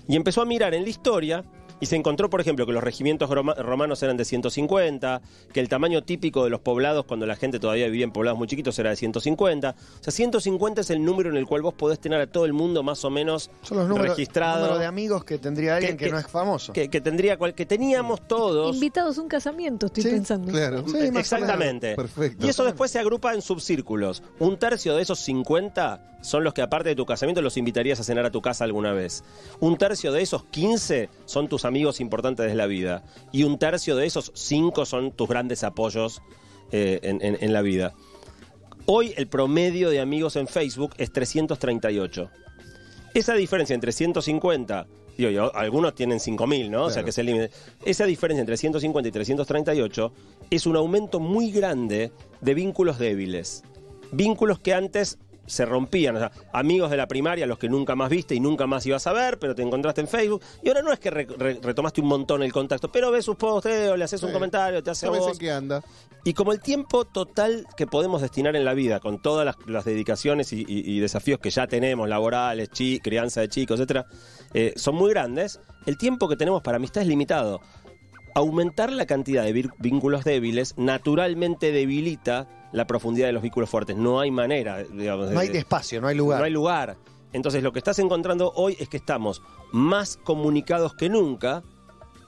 Y 0.08 0.16
empezó 0.16 0.42
a 0.42 0.46
mirar 0.46 0.74
en 0.74 0.84
la 0.84 0.90
historia 0.90 1.44
y 1.80 1.86
se 1.86 1.96
encontró, 1.96 2.30
por 2.30 2.42
ejemplo, 2.42 2.66
que 2.66 2.72
los 2.72 2.84
regimientos 2.84 3.30
roma- 3.30 3.54
romanos 3.54 4.02
eran 4.04 4.18
de 4.18 4.26
150, 4.26 5.22
que 5.54 5.60
el 5.60 5.70
tamaño 5.70 6.04
típico 6.04 6.44
de 6.44 6.50
los 6.50 6.60
poblados 6.60 7.06
cuando 7.06 7.26
la 7.26 7.36
gente 7.36 7.60
todavía 7.60 7.86
vivía 7.86 8.04
en 8.06 8.12
poblados 8.12 8.38
muy 8.40 8.48
chiquitos 8.48 8.78
era 8.80 8.90
de 8.90 8.96
150. 8.96 9.76
O 10.00 10.04
sea, 10.04 10.12
150 10.12 10.82
es 10.82 10.90
el 10.90 11.04
número 11.04 11.30
en 11.30 11.38
el 11.38 11.46
cual 11.46 11.62
vos 11.62 11.74
podés 11.74 12.00
tener 12.00 12.20
a 12.22 12.28
todo 12.28 12.46
el 12.46 12.54
mundo 12.54 12.82
más 12.84 13.04
o 13.06 13.10
menos 13.10 13.52
Son 13.62 13.78
los 13.78 13.88
números, 13.88 14.10
registrado. 14.18 14.62
número 14.62 14.80
de 14.80 14.86
amigos 14.86 15.24
que 15.24 15.38
tendría 15.38 15.76
alguien 15.76 15.94
Que- 15.98 15.98
que, 15.98 16.06
que- 16.06 16.12
no 16.12 16.20
es 16.20 16.28
famoso. 16.28 16.74
que, 16.74 16.90
que 16.90 17.02
tendría 17.02 17.38
cual- 17.38 17.54
que 17.54 17.66
teníamos 17.66 18.28
todos. 18.28 18.74
Invitados 18.74 19.18
a 19.18 19.22
un 19.22 19.28
casamiento, 19.28 19.86
estoy 19.88 20.04
Sí, 20.04 20.10
pensando. 20.10 20.52
Claro. 20.52 20.78
Sí, 20.80 20.84
más 20.86 20.94
o 20.96 20.98
menos. 21.00 21.20
Exactamente. 21.20 21.96
Perfecto. 21.96 22.46
Y 22.46 22.50
eso 22.50 22.64
después 22.66 22.90
se 22.92 23.00
agrupa 23.00 23.34
en 23.34 23.42
subcírculos. 23.42 24.24
Un 24.40 24.58
tercio 24.58 24.96
de 24.96 25.02
esos 25.04 25.20
50 25.20 26.02
son 26.22 26.44
los 26.44 26.54
que 26.54 26.62
aparte 26.64 26.90
de 26.90 26.96
tu 26.96 27.06
casamiento 27.06 27.42
los 27.42 27.58
invitarías 27.58 28.00
a 28.00 28.04
cenar 28.04 28.26
a 28.26 28.32
tu 28.32 28.42
casa 28.42 28.64
alguna 28.64 28.92
vez. 28.92 29.24
Un 29.60 29.78
tercio 29.78 30.12
de 30.12 30.22
esos 30.24 30.44
15 30.46 31.10
son 31.26 31.48
tus 31.48 31.64
amigos 31.68 32.00
importantes 32.00 32.48
de 32.48 32.56
la 32.56 32.66
vida. 32.66 33.04
Y 33.32 33.44
un 33.44 33.60
tercio 33.60 33.96
de 33.96 34.06
esos 34.06 34.32
5 34.34 34.86
son 34.86 35.12
tus 35.12 35.28
grandes 35.28 35.64
apoyos 35.64 36.22
eh, 36.72 37.00
en, 37.04 37.22
en- 37.22 37.38
en 37.40 37.54
la 37.54 37.62
vida. 37.62 37.94
Hoy 38.86 39.14
el 39.18 39.28
promedio 39.28 39.90
de 39.90 40.00
amigos 40.00 40.36
en 40.38 40.48
Facebook 40.48 40.94
es 40.98 41.12
338. 41.12 42.30
Esa 43.14 43.34
diferencia 43.34 43.74
entre 43.74 43.92
150, 43.92 44.88
digo, 45.18 45.30
yo, 45.30 45.56
algunos 45.56 45.94
tienen 45.96 46.20
5000, 46.20 46.72
¿no? 46.72 46.86
O 46.86 46.90
sea 46.90 47.04
que 47.04 47.10
es 47.10 47.18
el 47.18 47.26
límite. 47.26 47.52
Esa 47.86 48.06
diferencia 48.06 48.40
entre 48.42 48.56
150 48.58 49.10
y 49.10 49.12
338 49.12 50.14
es 50.52 50.66
un 50.66 50.76
aumento 50.76 51.20
muy 51.20 51.52
grande 51.52 52.12
de 52.42 52.54
vínculos 52.54 52.98
débiles. 53.00 53.64
Vínculos 54.12 54.60
que 54.60 54.74
antes 54.74 55.18
se 55.48 55.66
rompían, 55.66 56.16
o 56.18 56.20
sea, 56.20 56.32
amigos 56.54 56.92
de 56.92 56.98
la 56.98 57.08
primaria, 57.08 57.48
los 57.48 57.58
que 57.58 57.70
nunca 57.70 57.96
más 57.96 58.10
viste 58.10 58.36
y 58.36 58.40
nunca 58.40 58.68
más 58.68 58.86
ibas 58.86 59.08
a 59.08 59.14
ver, 59.14 59.40
pero 59.40 59.56
te 59.56 59.64
encontraste 59.64 60.02
en 60.02 60.08
Facebook. 60.08 60.44
Y 60.62 60.68
ahora 60.68 60.84
no 60.84 60.92
es 60.94 61.00
que 61.00 61.10
re- 61.10 61.26
re- 61.38 61.60
retomaste 61.62 62.02
un 62.02 62.08
montón 62.08 62.44
el 62.44 62.54
contacto, 62.54 62.92
pero 62.92 63.10
ves 63.10 63.26
sus 63.26 63.36
posteos, 63.38 63.98
le 63.98 64.04
haces 64.04 64.22
un 64.24 64.32
comentario, 64.32 64.84
te 64.84 64.92
hace 64.92 65.08
¿Sabes 65.08 65.22
voz. 65.22 65.40
qué 65.40 65.52
anda? 65.52 65.82
Y 66.24 66.34
como 66.34 66.52
el 66.52 66.60
tiempo 66.60 67.06
total 67.06 67.66
que 67.78 67.88
podemos 67.88 68.22
destinar 68.22 68.56
en 68.58 68.66
la 68.66 68.74
vida, 68.74 69.00
con 69.00 69.22
todas 69.22 69.46
las, 69.46 69.56
las 69.66 69.86
dedicaciones 69.86 70.52
y, 70.52 70.60
y- 70.68 70.84
y 70.92 71.00
desafíos 71.00 71.40
que 71.40 71.50
ya 71.50 71.66
tenemos, 71.68 72.10
laborales, 72.10 72.70
chi- 72.70 73.00
crianza 73.00 73.42
de 73.42 73.48
chicos, 73.50 73.80
etcétera, 73.80 74.06
eh, 74.54 74.74
son 74.76 74.96
muy 74.96 75.10
grandes, 75.12 75.62
el 75.86 75.98
tiempo 75.98 76.28
que 76.28 76.36
tenemos 76.36 76.62
para 76.62 76.76
amistad 76.78 77.02
es 77.04 77.08
limitado. 77.08 77.62
Aumentar 78.36 78.92
la 78.92 79.06
cantidad 79.08 79.44
de 79.44 79.70
vínculos 79.80 80.24
débiles 80.24 80.76
naturalmente 80.78 81.72
debilita 81.72 82.48
la 82.72 82.86
profundidad 82.88 83.28
de 83.28 83.34
los 83.34 83.42
vínculos 83.44 83.70
fuertes. 83.70 83.96
No 83.96 84.20
hay 84.20 84.32
manera, 84.32 84.84
digamos. 84.84 85.32
No 85.32 85.40
hay 85.40 85.50
de- 85.50 85.60
espacio, 85.60 86.02
no 86.02 86.08
hay 86.08 86.16
lugar. 86.16 86.40
no 86.40 86.46
hay 86.46 86.52
lugar. 86.52 86.98
Entonces 87.34 87.62
lo 87.64 87.72
que 87.74 87.80
estás 87.80 88.00
encontrando 88.00 88.52
hoy 88.56 88.76
es 88.80 88.90
que 88.90 88.98
estamos 88.98 89.42
más 89.72 90.18
comunicados 90.18 90.94
que 90.96 91.10
nunca 91.10 91.62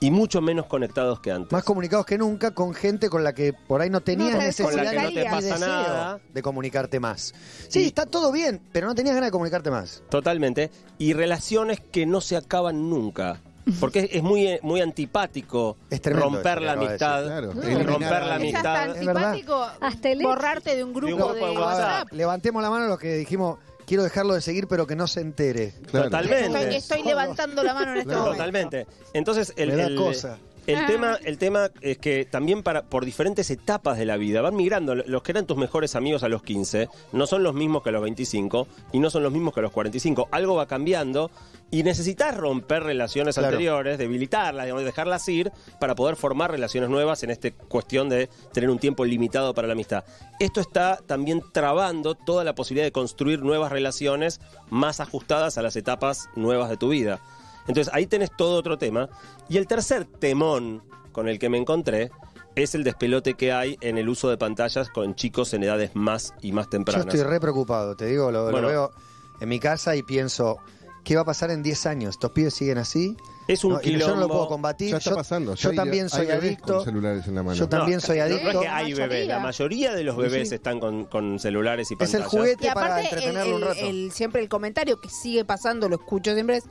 y 0.01 0.11
mucho 0.11 0.41
menos 0.41 0.65
conectados 0.65 1.19
que 1.19 1.31
antes. 1.31 1.51
Más 1.51 1.63
comunicados 1.63 2.05
que 2.05 2.17
nunca 2.17 2.51
con 2.51 2.73
gente 2.73 3.09
con 3.09 3.23
la 3.23 3.33
que 3.33 3.51
por 3.53 3.81
ahí 3.81 3.89
no 3.89 3.99
tenías 4.01 4.31
No, 4.33 4.39
sabes, 4.39 4.57
con 4.61 4.75
la 4.75 4.83
necesidad 4.83 5.07
que 5.09 5.15
no 5.15 5.23
te 5.23 5.29
pasa 5.29 5.41
deseo 5.53 5.67
nada. 5.67 6.19
de 6.33 6.41
comunicarte 6.41 6.99
más. 7.01 7.33
Sí, 7.67 7.81
Y- 7.81 7.85
está 7.87 8.05
todo 8.05 8.31
bien, 8.31 8.61
pero 8.71 8.87
no 8.87 8.95
tenías 8.95 9.15
ganas 9.15 9.27
de 9.27 9.31
comunicarte 9.31 9.71
más. 9.71 10.03
Totalmente. 10.09 10.71
Y 10.97 11.13
relaciones 11.13 11.81
que 11.81 12.05
no 12.05 12.21
se 12.21 12.37
acaban 12.37 12.89
nunca. 12.89 13.41
Porque 13.79 14.09
es- 14.11 14.23
muy, 14.23 14.47
eh, 14.47 14.59
muy 14.63 14.81
antipático 14.81 15.77
Es 15.89 16.01
tremendo 16.01 16.29
romper 16.35 16.61
la 16.61 16.71
amistad. 16.73 17.23
claro. 17.25 17.53
y 17.55 17.59
Eliminar 17.59 17.85
romper 17.87 18.13
a 18.13 18.25
la 18.25 18.35
alguien. 18.35 18.49
Es 18.49 18.55
hasta 18.57 18.83
amistad. 18.83 19.01
Es 19.01 19.07
antipático 19.07 19.67
Hasta 19.81 20.09
el 20.09 20.21
ex. 20.21 20.27
borrarte 20.27 20.75
de 20.75 20.83
un 20.83 20.93
grupo, 20.93 21.07
De 21.07 21.13
un 21.13 21.19
grupo 21.19 21.33
de, 21.33 21.39
de 21.51 21.57
WhatsApp. 21.57 21.79
WhatsApp. 21.89 22.07
Levantemos 22.13 22.63
la 22.63 22.69
mano 22.69 22.87
los 22.87 22.99
que 22.99 23.13
dijimos, 23.15 23.57
quiero 23.85 24.03
dejarlo 24.03 24.33
de 24.33 24.41
seguir, 24.41 24.67
pero 24.67 24.85
que 24.87 24.95
no 24.95 25.07
se 25.07 25.21
entere. 25.21 25.73
Claro. 25.89 26.05
Totalmente. 26.05 26.45
Estoy, 26.59 26.75
estoy 26.75 27.03
levantando 27.03 27.63
la 27.63 27.73
mano 27.73 27.91
en 27.91 27.97
este 27.97 28.05
Claro. 28.09 28.21
momento. 28.21 28.37
Totalmente. 28.37 28.87
Entonces, 29.13 29.53
el, 29.55 29.69
Me 29.69 29.75
da 29.75 29.85
el- 29.87 29.95
cosa. 29.95 30.37
El 30.71 30.85
tema, 30.85 31.17
el 31.23 31.37
tema 31.37 31.69
es 31.81 31.97
que 31.97 32.25
también 32.25 32.63
para, 32.63 32.83
por 32.83 33.05
diferentes 33.05 33.49
etapas 33.49 33.97
de 33.97 34.05
la 34.05 34.17
vida 34.17 34.41
van 34.41 34.55
migrando. 34.55 34.95
Los 34.95 35.23
que 35.23 35.31
eran 35.31 35.45
tus 35.45 35.57
mejores 35.57 35.95
amigos 35.95 36.23
a 36.23 36.29
los 36.29 36.43
15 36.43 36.89
no 37.13 37.27
son 37.27 37.43
los 37.43 37.53
mismos 37.53 37.83
que 37.83 37.89
a 37.89 37.91
los 37.91 38.01
25 38.01 38.67
y 38.91 38.99
no 38.99 39.09
son 39.09 39.23
los 39.23 39.31
mismos 39.31 39.53
que 39.53 39.59
a 39.59 39.63
los 39.63 39.71
45. 39.71 40.29
Algo 40.31 40.55
va 40.55 40.67
cambiando 40.67 41.31
y 41.71 41.83
necesitas 41.83 42.35
romper 42.35 42.83
relaciones 42.83 43.35
Claro. 43.35 43.49
anteriores, 43.49 43.97
debilitarlas, 43.97 44.65
digamos, 44.65 44.83
dejarlas 44.83 45.27
ir 45.29 45.51
para 45.79 45.95
poder 45.95 46.15
formar 46.15 46.51
relaciones 46.51 46.89
nuevas 46.89 47.21
en 47.23 47.29
esta 47.29 47.51
cuestión 47.51 48.09
de 48.09 48.29
tener 48.53 48.69
un 48.69 48.79
tiempo 48.79 49.05
limitado 49.05 49.53
para 49.53 49.67
la 49.67 49.73
amistad. 49.73 50.03
Esto 50.39 50.61
está 50.61 50.97
también 51.05 51.43
trabando 51.51 52.15
toda 52.15 52.43
la 52.43 52.55
posibilidad 52.55 52.85
de 52.85 52.91
construir 52.91 53.41
nuevas 53.43 53.71
relaciones 53.71 54.41
más 54.69 54.99
ajustadas 54.99 55.57
a 55.57 55.61
las 55.61 55.75
etapas 55.75 56.29
nuevas 56.35 56.69
de 56.69 56.77
tu 56.77 56.89
vida. 56.89 57.19
Entonces 57.67 57.93
ahí 57.93 58.07
tenés 58.07 58.29
todo 58.35 58.57
otro 58.57 58.77
tema. 58.77 59.09
Y 59.47 59.57
el 59.57 59.67
tercer 59.67 60.05
temón 60.05 60.81
con 61.11 61.27
el 61.27 61.39
que 61.39 61.49
me 61.49 61.57
encontré 61.57 62.11
es 62.55 62.75
el 62.75 62.83
despelote 62.83 63.35
que 63.35 63.51
hay 63.51 63.77
en 63.81 63.97
el 63.97 64.09
uso 64.09 64.29
de 64.29 64.37
pantallas 64.37 64.89
con 64.89 65.15
chicos 65.15 65.53
en 65.53 65.63
edades 65.63 65.91
más 65.95 66.33
y 66.41 66.51
más 66.51 66.65
Yo 66.65 66.69
tempranas. 66.71 67.05
estoy 67.07 67.23
re 67.23 67.39
preocupado, 67.39 67.95
te 67.95 68.05
digo, 68.05 68.31
lo, 68.31 68.45
veo 68.45 68.91
en 69.39 69.47
mi 69.49 69.59
casa 69.59 69.95
y 69.95 70.03
pienso, 70.03 70.57
¿qué 71.03 71.15
va 71.15 71.21
a 71.21 71.25
pasar 71.25 71.51
en 71.51 71.63
10 71.63 71.85
años? 71.85 72.15
¿Estos 72.15 72.31
pibes 72.31 72.53
siguen 72.53 72.77
así? 72.79 73.15
Es 73.47 73.63
un 73.63 73.73
No, 73.73 73.79
y 73.81 73.97
yo 73.97 74.09
no 74.09 74.15
lo 74.21 74.27
puedo 74.27 74.47
combatir. 74.47 74.91
Ya 74.91 74.97
está 74.97 75.09
yo, 75.11 75.15
pasando. 75.15 75.55
yo 75.55 75.73
también 75.73 76.03
hay 76.05 76.09
soy 76.09 76.25
bebés 76.27 76.43
adicto. 76.43 76.75
Con 76.75 76.85
celulares 76.85 77.27
en 77.27 77.35
la 77.35 77.41
mano. 77.43 77.55
Yo 77.57 77.67
también 77.69 77.99
soy 78.01 78.19
adicto. 78.19 78.43
No 78.43 78.49
es 78.51 78.57
que 78.59 78.65
La 78.65 78.75
hay 78.75 78.93
bebés, 78.93 79.09
mayoría. 79.09 79.35
la 79.35 79.39
mayoría 79.39 79.93
de 79.95 80.03
los 80.03 80.17
bebés 80.17 80.49
sí. 80.49 80.55
están 80.55 80.79
con, 80.79 81.05
con 81.05 81.39
celulares 81.39 81.89
y 81.89 81.95
Es 81.95 81.99
el 82.13 82.21
pantallas. 82.23 82.27
juguete 82.27 82.67
Y 82.67 82.71
para 82.71 82.99
el, 82.99 83.05
entretenerlo 83.05 83.55
un 83.55 83.61
rato. 83.61 83.79
el- 83.79 84.11
siempre 84.11 84.41
el 84.41 84.49
comentario 84.49 84.99
que 85.01 85.09
sigue 85.09 85.45
pasando, 85.45 85.89
lo 85.89 85.95
escucho 85.95 86.33
siempre, 86.35 86.57
es 86.57 86.65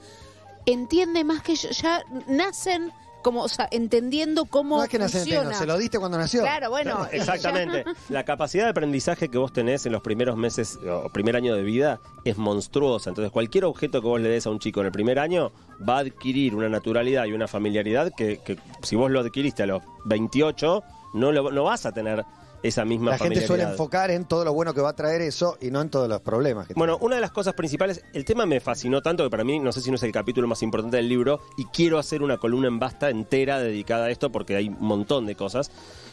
entiende 0.72 1.24
más 1.24 1.42
que 1.42 1.54
yo, 1.54 1.70
ya 1.70 2.04
nacen 2.26 2.92
como, 3.22 3.42
o 3.42 3.48
sea, 3.48 3.68
entendiendo 3.70 4.44
cómo 4.44 4.76
no 4.78 4.84
es 4.84 4.88
que 4.88 4.98
nacen 4.98 5.22
funciona. 5.22 5.52
se 5.52 5.66
lo 5.66 5.76
diste 5.76 5.98
cuando 5.98 6.18
nació. 6.18 6.42
Claro, 6.42 6.70
bueno. 6.70 7.06
Exactamente. 7.10 7.84
La 8.08 8.24
capacidad 8.24 8.64
de 8.64 8.70
aprendizaje 8.70 9.28
que 9.28 9.38
vos 9.38 9.52
tenés 9.52 9.84
en 9.86 9.92
los 9.92 10.02
primeros 10.02 10.36
meses 10.36 10.78
o 10.88 11.08
primer 11.10 11.34
año 11.34 11.54
de 11.54 11.62
vida 11.62 12.00
es 12.24 12.38
monstruosa. 12.38 13.10
Entonces, 13.10 13.32
cualquier 13.32 13.64
objeto 13.64 14.00
que 14.00 14.06
vos 14.06 14.20
le 14.20 14.28
des 14.28 14.46
a 14.46 14.50
un 14.50 14.60
chico 14.60 14.80
en 14.80 14.86
el 14.86 14.92
primer 14.92 15.18
año 15.18 15.52
va 15.86 15.96
a 15.96 16.00
adquirir 16.00 16.54
una 16.54 16.68
naturalidad 16.68 17.24
y 17.24 17.32
una 17.32 17.48
familiaridad 17.48 18.12
que, 18.16 18.38
que 18.38 18.56
si 18.82 18.94
vos 18.94 19.10
lo 19.10 19.20
adquiriste 19.20 19.64
a 19.64 19.66
los 19.66 19.82
28, 20.04 20.82
no, 21.14 21.32
lo, 21.32 21.50
no 21.50 21.64
vas 21.64 21.86
a 21.86 21.92
tener 21.92 22.24
esa 22.62 22.84
misma 22.84 23.12
La 23.12 23.18
gente 23.18 23.46
suele 23.46 23.62
enfocar 23.62 24.10
en 24.10 24.24
todo 24.24 24.44
lo 24.44 24.52
bueno 24.52 24.74
que 24.74 24.80
va 24.80 24.90
a 24.90 24.96
traer 24.96 25.20
eso 25.22 25.56
y 25.60 25.70
no 25.70 25.80
en 25.80 25.90
todos 25.90 26.08
los 26.08 26.20
problemas. 26.20 26.66
Que 26.66 26.74
Bueno, 26.74 26.98
una 27.00 27.14
de 27.16 27.20
las 27.20 27.30
cosas 27.30 27.54
principales, 27.54 28.02
el 28.12 28.24
tema 28.24 28.46
me 28.46 28.60
fascinó 28.60 29.00
tanto 29.00 29.22
que 29.24 29.30
para 29.30 29.44
mí, 29.44 29.58
no 29.60 29.70
sé 29.72 29.80
si 29.80 29.90
no 29.90 29.96
es 29.96 30.02
el 30.02 30.12
capítulo 30.12 30.48
más 30.48 30.62
importante 30.62 30.96
del 30.96 31.08
libro, 31.08 31.40
y 31.56 31.64
quiero 31.66 31.98
hacer 31.98 32.22
una 32.22 32.38
columna 32.38 32.68
en 32.68 32.78
basta 32.78 33.10
entera 33.10 33.58
dedicada 33.60 34.06
a 34.06 34.10
esto 34.10 34.30
porque 34.32 34.56
hay 34.56 34.68
un 34.68 34.76
montón 34.80 35.26
de 35.26 35.34
cosas. 35.36 35.70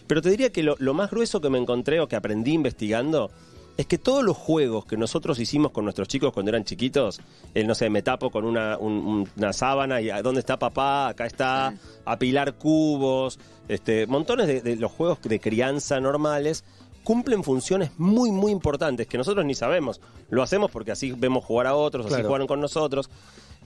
Pero 0.08 0.22
te 0.22 0.30
diría 0.30 0.52
que 0.52 0.62
lo, 0.62 0.76
lo 0.78 0.94
más 0.94 1.10
grueso 1.10 1.42
que 1.42 1.50
me 1.50 1.58
encontré 1.58 2.00
o 2.00 2.08
que 2.08 2.16
aprendí 2.16 2.54
investigando 2.54 3.32
es 3.78 3.88
que 3.88 3.98
todos 3.98 4.24
los 4.24 4.38
juegos 4.38 4.86
que 4.86 4.96
nosotros 4.96 5.38
hicimos 5.38 5.72
con 5.72 5.84
nuestros 5.84 6.08
chicos 6.08 6.32
cuando 6.32 6.50
eran 6.50 6.64
chiquitos, 6.64 7.20
el, 7.54 7.68
no 7.68 7.76
sé, 7.76 7.90
me 7.90 8.02
tapo 8.04 8.30
con 8.30 8.46
una, 8.46 8.78
un- 8.78 8.94
un- 9.06 9.30
una 9.36 9.52
sábana 9.52 10.00
y 10.00 10.10
"Ah, 10.10 10.22
¿dónde 10.22 10.40
está 10.40 10.58
papá? 10.58 11.10
Acá 11.10 11.26
está, 11.26 11.74
apilar 12.06 12.54
cubos, 12.54 13.38
este, 13.68 14.08
montones 14.08 14.48
de, 14.48 14.62
de 14.62 14.76
los 14.76 14.92
juegos 14.92 15.20
de 15.24 15.40
crianza 15.40 16.00
normales 16.00 16.64
cumplen 17.04 17.44
funciones 17.44 17.92
muy, 17.98 18.32
muy 18.32 18.52
importantes 18.52 19.06
que 19.08 19.18
nosotros 19.18 19.46
ni 19.46 19.54
sabemos. 19.56 20.02
Lo 20.30 20.42
hacemos 20.42 20.72
porque 20.72 20.92
así 20.92 21.12
vemos 21.12 21.44
jugar 21.46 21.68
a 21.68 21.76
otros, 21.76 22.06
así 22.06 22.16
Claro. 22.16 22.28
jugaron 22.28 22.48
con 22.48 22.60
nosotros. 22.62 23.10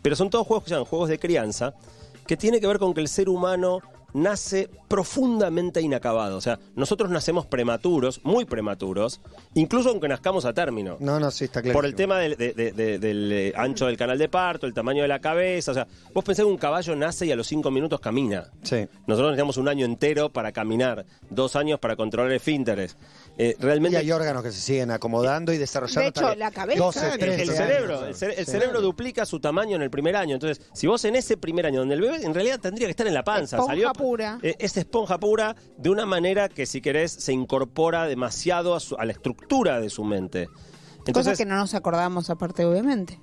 Pero 0.01 0.15
son 0.15 0.29
todos 0.29 0.45
juegos 0.45 0.63
que 0.63 0.69
se 0.69 0.75
llaman 0.75 0.85
juegos 0.89 1.09
de 1.09 1.19
crianza, 1.19 1.73
que 2.27 2.35
tiene 2.37 2.59
que 2.59 2.67
ver 2.67 2.79
con 2.79 2.93
que 2.93 3.01
el 3.01 3.07
ser 3.07 3.29
humano 3.29 3.79
nace 4.13 4.69
profundamente 4.87 5.81
inacabado. 5.81 6.37
O 6.37 6.41
sea, 6.41 6.59
nosotros 6.75 7.09
nacemos 7.09 7.45
prematuros, 7.45 8.21
muy 8.23 8.45
prematuros, 8.45 9.21
incluso 9.55 9.89
aunque 9.89 10.07
nazcamos 10.07 10.45
a 10.45 10.53
término. 10.53 10.97
No, 10.99 11.19
no, 11.19 11.31
sí, 11.31 11.45
está 11.45 11.61
claro. 11.61 11.73
Por 11.75 11.85
el 11.85 11.95
tema 11.95 12.17
del, 12.19 12.35
de- 12.37 12.53
de- 12.53 12.71
de- 12.71 12.99
del, 12.99 13.31
eh, 13.31 13.53
ancho 13.55 13.85
del 13.87 13.97
canal 13.97 14.17
de 14.17 14.29
parto, 14.29 14.65
el 14.67 14.73
tamaño 14.73 15.01
de 15.01 15.07
la 15.07 15.19
cabeza. 15.19 15.71
O 15.71 15.73
sea, 15.73 15.87
vos 16.13 16.23
pensás 16.23 16.45
que 16.45 16.51
un 16.51 16.57
caballo 16.57 16.95
nace 16.95 17.25
y 17.25 17.31
a 17.31 17.35
los 17.35 17.47
cinco 17.47 17.71
minutos 17.71 17.99
camina. 17.99 18.49
Sí. 18.63 18.87
Nosotros 19.07 19.31
necesitamos 19.31 19.57
un 19.57 19.67
año 19.67 19.85
entero 19.85 20.29
para 20.31 20.51
caminar, 20.51 21.05
dos 21.29 21.55
años 21.55 21.79
para 21.79 21.95
controlar 21.95 22.31
esfínteres. 22.31 22.97
Eh, 23.37 23.55
Y 23.57 23.61
realmente 23.63 23.97
hay 23.97 24.11
órganos 24.11 24.43
que 24.43 24.51
se 24.51 24.59
siguen 24.59 24.91
acomodando 24.91 25.53
y 25.53 25.57
desarrollando. 25.57 26.01
De 26.01 26.07
hecho, 26.09 26.35
la 26.35 26.51
cabeza. 26.51 26.79
12, 26.83 27.07
El- 27.13 27.19
13 27.19 27.41
el 27.43 27.49
años. 27.49 27.55
cerebro, 27.55 28.05
el, 28.05 28.13
cere- 28.15 28.33
el 28.37 28.45
Sí. 28.45 28.51
cerebro 28.51 28.81
duplica 28.81 29.25
su 29.25 29.39
tamaño 29.39 29.75
en 29.77 29.81
el 29.81 29.89
primer 29.89 30.15
año. 30.15 30.33
Entonces, 30.35 30.65
si 30.73 30.87
vos 30.87 31.03
en 31.05 31.15
ese 31.15 31.37
primer 31.37 31.65
año, 31.65 31.79
donde 31.79 31.95
el 31.95 32.01
bebé 32.01 32.17
en 32.25 32.33
realidad 32.33 32.59
tendría 32.59 32.87
que 32.87 32.91
estar 32.91 33.07
en 33.07 33.13
la 33.13 33.23
panza, 33.23 33.55
Esponja 33.55 33.71
salió 33.71 33.89
pura. 33.99 34.39
eh, 34.41 34.55
es 34.59 34.75
esponja 34.77 35.19
pura 35.19 35.55
de 35.77 35.89
una 35.91 36.05
manera 36.07 36.49
que, 36.49 36.65
si 36.65 36.81
querés, 36.81 37.11
se 37.11 37.33
incorpora 37.33 38.05
demasiado 38.07 38.73
a, 38.73 38.79
su- 38.79 38.95
a 38.95 39.05
la 39.05 39.11
estructura 39.11 39.79
de 39.79 39.89
su 39.91 40.03
mente. 40.03 40.47
Cosas 40.99 41.07
Entonces, 41.07 41.37
que 41.39 41.45
no 41.45 41.55
nos 41.55 41.73
acordamos 41.73 42.29
aparte, 42.29 42.65
obviamente. 42.65 43.19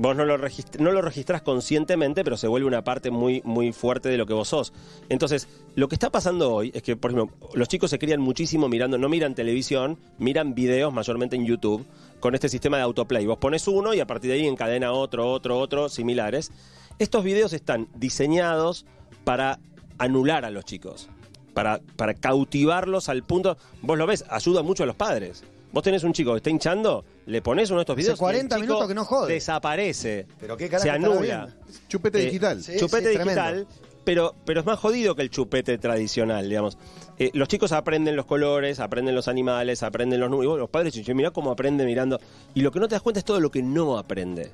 vos 0.00 0.16
no 0.16 0.24
lo, 0.24 0.36
no 0.36 0.90
lo 0.92 1.00
registrás 1.02 1.40
conscientemente, 1.40 2.24
pero 2.24 2.36
se 2.36 2.48
vuelve 2.48 2.66
una 2.66 2.82
parte 2.84 3.10
muy, 3.10 3.40
muy 3.44 3.72
fuerte 3.72 4.08
de 4.08 4.18
lo 4.18 4.26
que 4.26 4.34
vos 4.34 4.48
sos. 4.48 4.72
Entonces, 5.08 5.48
lo 5.76 5.88
que 5.88 5.94
está 5.94 6.10
pasando 6.10 6.52
hoy 6.52 6.72
es 6.74 6.82
que, 6.82 6.96
por 6.96 7.12
ejemplo, 7.12 7.34
los 7.54 7.68
chicos 7.68 7.90
se 7.90 7.98
crían 7.98 8.20
muchísimo 8.20 8.68
mirando, 8.68 8.98
no 8.98 9.08
miran 9.08 9.34
televisión, 9.34 9.98
miran 10.18 10.54
videos 10.54 10.92
mayormente 10.92 11.36
en 11.36 11.46
YouTube, 11.46 11.86
con 12.20 12.34
este 12.34 12.48
sistema 12.50 12.76
de 12.76 12.82
autoplay. 12.82 13.24
Vos 13.24 13.38
pones 13.38 13.66
uno 13.68 13.94
y 13.94 14.00
a 14.00 14.06
partir 14.06 14.30
de 14.32 14.38
ahí 14.38 14.46
encadena 14.46 14.92
otro, 14.92 15.30
otro, 15.30 15.58
otro, 15.58 15.88
similares. 15.88 16.50
Estos 16.98 17.24
videos 17.24 17.52
están 17.54 17.88
diseñados 17.94 18.84
para 19.24 19.58
anular 20.02 20.44
a 20.44 20.50
los 20.50 20.64
chicos, 20.64 21.08
para, 21.54 21.80
para 21.96 22.14
cautivarlos 22.14 23.08
al 23.08 23.22
punto. 23.24 23.56
Vos 23.82 23.98
lo 23.98 24.06
ves, 24.06 24.24
ayuda 24.28 24.62
mucho 24.62 24.82
a 24.82 24.86
los 24.86 24.96
padres. 24.96 25.42
Vos 25.72 25.82
tenés 25.82 26.04
un 26.04 26.12
chico 26.12 26.32
que 26.32 26.36
está 26.38 26.50
hinchando, 26.50 27.04
le 27.26 27.40
pones 27.40 27.70
uno 27.70 27.78
de 27.78 27.82
estos 27.82 27.94
Hace 27.94 28.02
videos. 28.02 28.18
y 28.18 28.20
el 28.20 28.26
40 28.26 28.56
chico 28.56 28.66
minutos 28.66 28.88
que 28.88 28.94
no 28.94 29.04
jode. 29.06 29.32
Desaparece. 29.32 30.26
Pero 30.38 30.56
qué 30.56 30.68
carajo 30.68 30.82
Se 30.84 30.90
anula. 30.90 31.48
Chupete 31.88 32.20
Eh, 32.20 32.24
digital. 32.26 32.62
sí. 32.62 32.72
chupete 32.78 33.08
digital, 33.08 33.66
pero, 34.04 34.34
pero 34.44 34.60
es 34.60 34.66
más 34.66 34.78
jodido 34.78 35.14
que 35.14 35.22
el 35.22 35.30
chupete 35.30 35.78
tradicional, 35.78 36.46
digamos. 36.48 36.76
Eh, 37.18 37.30
los 37.32 37.48
chicos 37.48 37.72
aprenden 37.72 38.16
los 38.16 38.26
colores, 38.26 38.80
aprenden 38.80 39.14
los 39.14 39.28
animales, 39.28 39.82
aprenden 39.82 40.20
los 40.20 40.28
números. 40.28 40.44
Y 40.44 40.48
vos, 40.50 40.58
Los 40.58 40.68
padres 40.70 40.92
dicen, 40.92 41.16
mirá 41.16 41.30
cómo 41.30 41.50
aprende 41.50 41.86
mirando. 41.86 42.18
Y 42.54 42.60
lo 42.60 42.70
que 42.70 42.78
no 42.80 42.88
te 42.88 42.94
das 42.96 43.02
cuenta 43.02 43.20
es 43.20 43.24
todo 43.24 43.40
lo 43.40 43.50
que 43.50 43.62
no 43.62 43.96
aprende. 43.96 44.50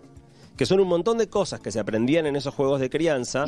Que 0.58 0.66
son 0.66 0.80
un 0.80 0.88
montón 0.88 1.16
de 1.16 1.28
cosas 1.30 1.60
que 1.60 1.70
se 1.70 1.78
aprendían 1.80 2.26
en 2.26 2.36
esos 2.36 2.52
juegos 2.52 2.80
de 2.80 2.90
crianza 2.90 3.44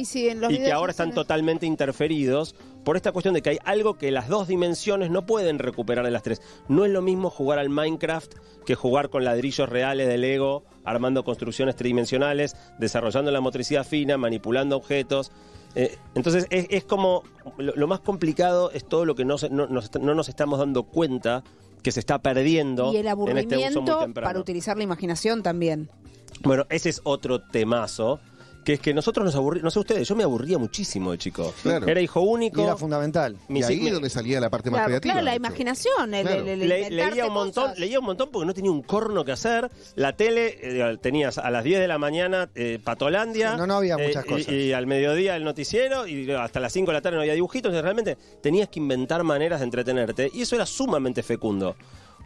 Y 0.49 0.55
sí, 0.57 0.63
que 0.65 0.73
ahora 0.73 0.93
están 0.93 1.13
totalmente 1.13 1.67
interferidos 1.67 2.55
por 2.85 2.97
esta 2.97 3.13
cuestión 3.13 3.35
de 3.35 3.43
que 3.43 3.51
hay 3.51 3.59
algo 3.65 3.99
que 3.99 4.11
las 4.11 4.29
dos 4.29 4.49
dimensiones 4.49 5.11
no 5.11 5.27
pueden 5.27 5.59
recuperar 5.59 6.05
de 6.05 6.11
las 6.13 6.23
tres. 6.23 6.41
No 6.69 6.85
es 6.87 6.91
lo 6.93 7.03
mismo 7.03 7.29
jugar 7.29 7.59
al 7.59 7.69
Minecraft 7.69 8.33
que 8.65 8.75
jugar 8.77 9.11
con 9.11 9.25
ladrillos 9.25 9.69
reales 9.69 10.07
de 10.09 10.17
Lego, 10.19 10.65
armando 10.85 11.25
construcciones 11.25 11.75
tridimensionales, 11.77 12.57
desarrollando 12.79 13.31
la 13.33 13.41
motricidad 13.41 13.85
fina, 13.85 14.17
manipulando 14.17 14.77
objetos. 14.77 15.33
Eh, 15.75 15.99
entonces 16.15 16.47
es, 16.51 16.67
es 16.71 16.85
como 16.85 17.23
lo, 17.59 17.75
lo 17.75 17.87
más 17.87 18.01
complicado 18.01 18.71
es 18.73 18.85
todo 18.85 19.05
lo 19.05 19.15
que 19.15 19.25
no, 19.25 19.37
se- 19.37 19.51
no, 19.51 19.67
nos, 19.67 19.91
no 20.01 20.15
nos 20.15 20.29
estamos 20.29 20.59
dando 20.59 20.85
cuenta 20.85 21.43
que 21.83 21.93
se 21.93 22.01
está 22.01 22.21
perdiendo 22.21 22.93
Y 22.93 22.99
el 22.99 23.07
en 23.07 23.39
este 23.39 23.57
uso 23.57 23.81
muy 23.81 23.91
aburrimiento 23.91 24.21
para 24.21 24.39
utilizar 24.39 24.77
la 24.77 24.83
imaginación 24.85 25.43
también. 25.43 25.91
Bueno, 26.41 26.67
ese 26.71 26.89
es 26.89 27.01
otro 27.05 27.41
temazo. 27.41 28.21
Que 28.63 28.75
es 28.75 28.81
que 28.81 28.93
nosotros 28.93 29.25
nos 29.25 29.35
aburrimos, 29.35 29.65
no 29.65 29.71
sé 29.71 29.79
ustedes, 29.79 30.07
yo 30.07 30.15
me 30.15 30.23
aburría 30.23 30.59
muchísimo 30.59 31.13
de 31.13 31.19
chico. 31.19 31.55
Claro. 31.63 31.87
Era 31.89 31.99
hijo 32.03 32.21
único. 32.21 32.61
Y 32.61 32.65
era 32.65 32.77
fundamental. 32.77 33.39
Y 33.49 33.63
ahí 33.63 33.81
mi- 33.81 33.87
es 33.87 33.93
donde 33.95 34.11
salía 34.11 34.39
la 34.39 34.51
parte 34.51 34.71
más 34.71 34.81
Claro, 34.81 34.89
creativa. 34.91 35.15
claro, 35.15 35.25
la 35.25 35.35
imaginación, 35.35 36.13
el, 36.13 36.27
Claro. 36.27 36.43
el- 36.43 36.49
el 36.49 36.59
Le- 36.69 36.77
inventarte 36.83 37.11
leía 37.15 37.27
un 37.27 37.33
montón, 37.33 37.65
cosas. 37.65 37.79
leía 37.79 37.99
un 38.01 38.05
montón 38.05 38.29
porque 38.31 38.45
no 38.47 38.53
tenía 38.53 38.71
un 38.71 38.83
corno 38.83 39.25
que 39.25 39.33
hacer. 39.33 39.71
La 39.95 40.15
tele, 40.15 40.59
eh, 40.61 40.99
tenías 41.01 41.39
a 41.39 41.51
las 41.51 41.65
10 41.65 41.81
de 41.81 41.89
la 41.89 41.97
mañana 41.97 42.51
eh, 42.55 42.79
Patolandia. 42.85 43.53
Sí, 43.53 43.57
no, 43.57 43.67
no 43.67 43.77
había 43.77 43.95
eh, 43.95 44.07
muchas 44.09 44.27
y- 44.27 44.29
cosas. 44.29 44.49
Y, 44.53 44.73
al 44.75 44.87
mediodía 44.87 45.37
el 45.37 45.45
noticiero 45.45 46.07
y 46.07 46.31
hasta 46.31 46.61
las 46.61 46.71
5 46.71 46.91
de 46.91 46.99
la 46.99 47.01
tarde 47.01 47.17
no 47.17 47.23
había 47.23 47.33
dibujitos. 47.35 47.71
Entonces 47.71 47.83
realmente 47.83 48.19
tenías 48.43 48.69
que 48.69 48.79
inventar 48.79 49.25
maneras 49.25 49.61
de 49.61 49.65
entretenerte 49.65 50.31
y 50.35 50.43
eso 50.43 50.55
era 50.55 50.67
sumamente 50.67 51.23
fecundo. 51.23 51.77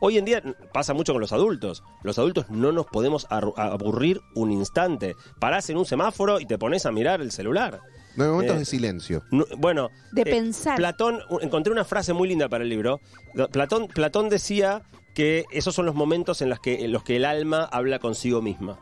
Hoy 0.00 0.18
en 0.18 0.24
día 0.24 0.42
pasa 0.72 0.92
mucho 0.94 1.12
con 1.12 1.20
los 1.20 1.32
adultos. 1.32 1.82
Los 2.02 2.18
adultos 2.18 2.46
no 2.50 2.72
nos 2.72 2.86
podemos 2.86 3.26
aburrir 3.30 4.20
un 4.34 4.50
instante. 4.52 5.14
Parás 5.38 5.70
en 5.70 5.76
un 5.78 5.86
semáforo 5.86 6.40
y 6.40 6.46
te 6.46 6.58
pones 6.58 6.84
a 6.86 6.92
mirar 6.92 7.20
el 7.20 7.30
celular. 7.32 7.80
No, 8.16 8.24
hay 8.24 8.30
momentos 8.30 8.56
Eh, 8.56 8.58
de 8.60 8.64
silencio. 8.64 9.22
No, 9.30 9.44
bueno, 9.58 9.90
De 10.12 10.22
eh, 10.22 10.24
pensar. 10.26 10.76
Platón, 10.76 11.20
encontré 11.40 11.72
una 11.72 11.84
frase 11.84 12.12
muy 12.12 12.28
linda 12.28 12.48
para 12.48 12.64
el 12.64 12.70
libro. 12.70 13.00
Platón, 13.50 13.88
Platón 13.88 14.28
decía 14.28 14.82
que 15.14 15.44
esos 15.50 15.74
son 15.74 15.86
los 15.86 15.94
momentos 15.94 16.42
en 16.42 16.50
los 16.50 16.60
que, 16.60 16.84
en 16.84 16.92
los 16.92 17.02
que 17.02 17.16
el 17.16 17.24
alma 17.24 17.64
habla 17.72 17.98
consigo 17.98 18.42
misma. 18.42 18.78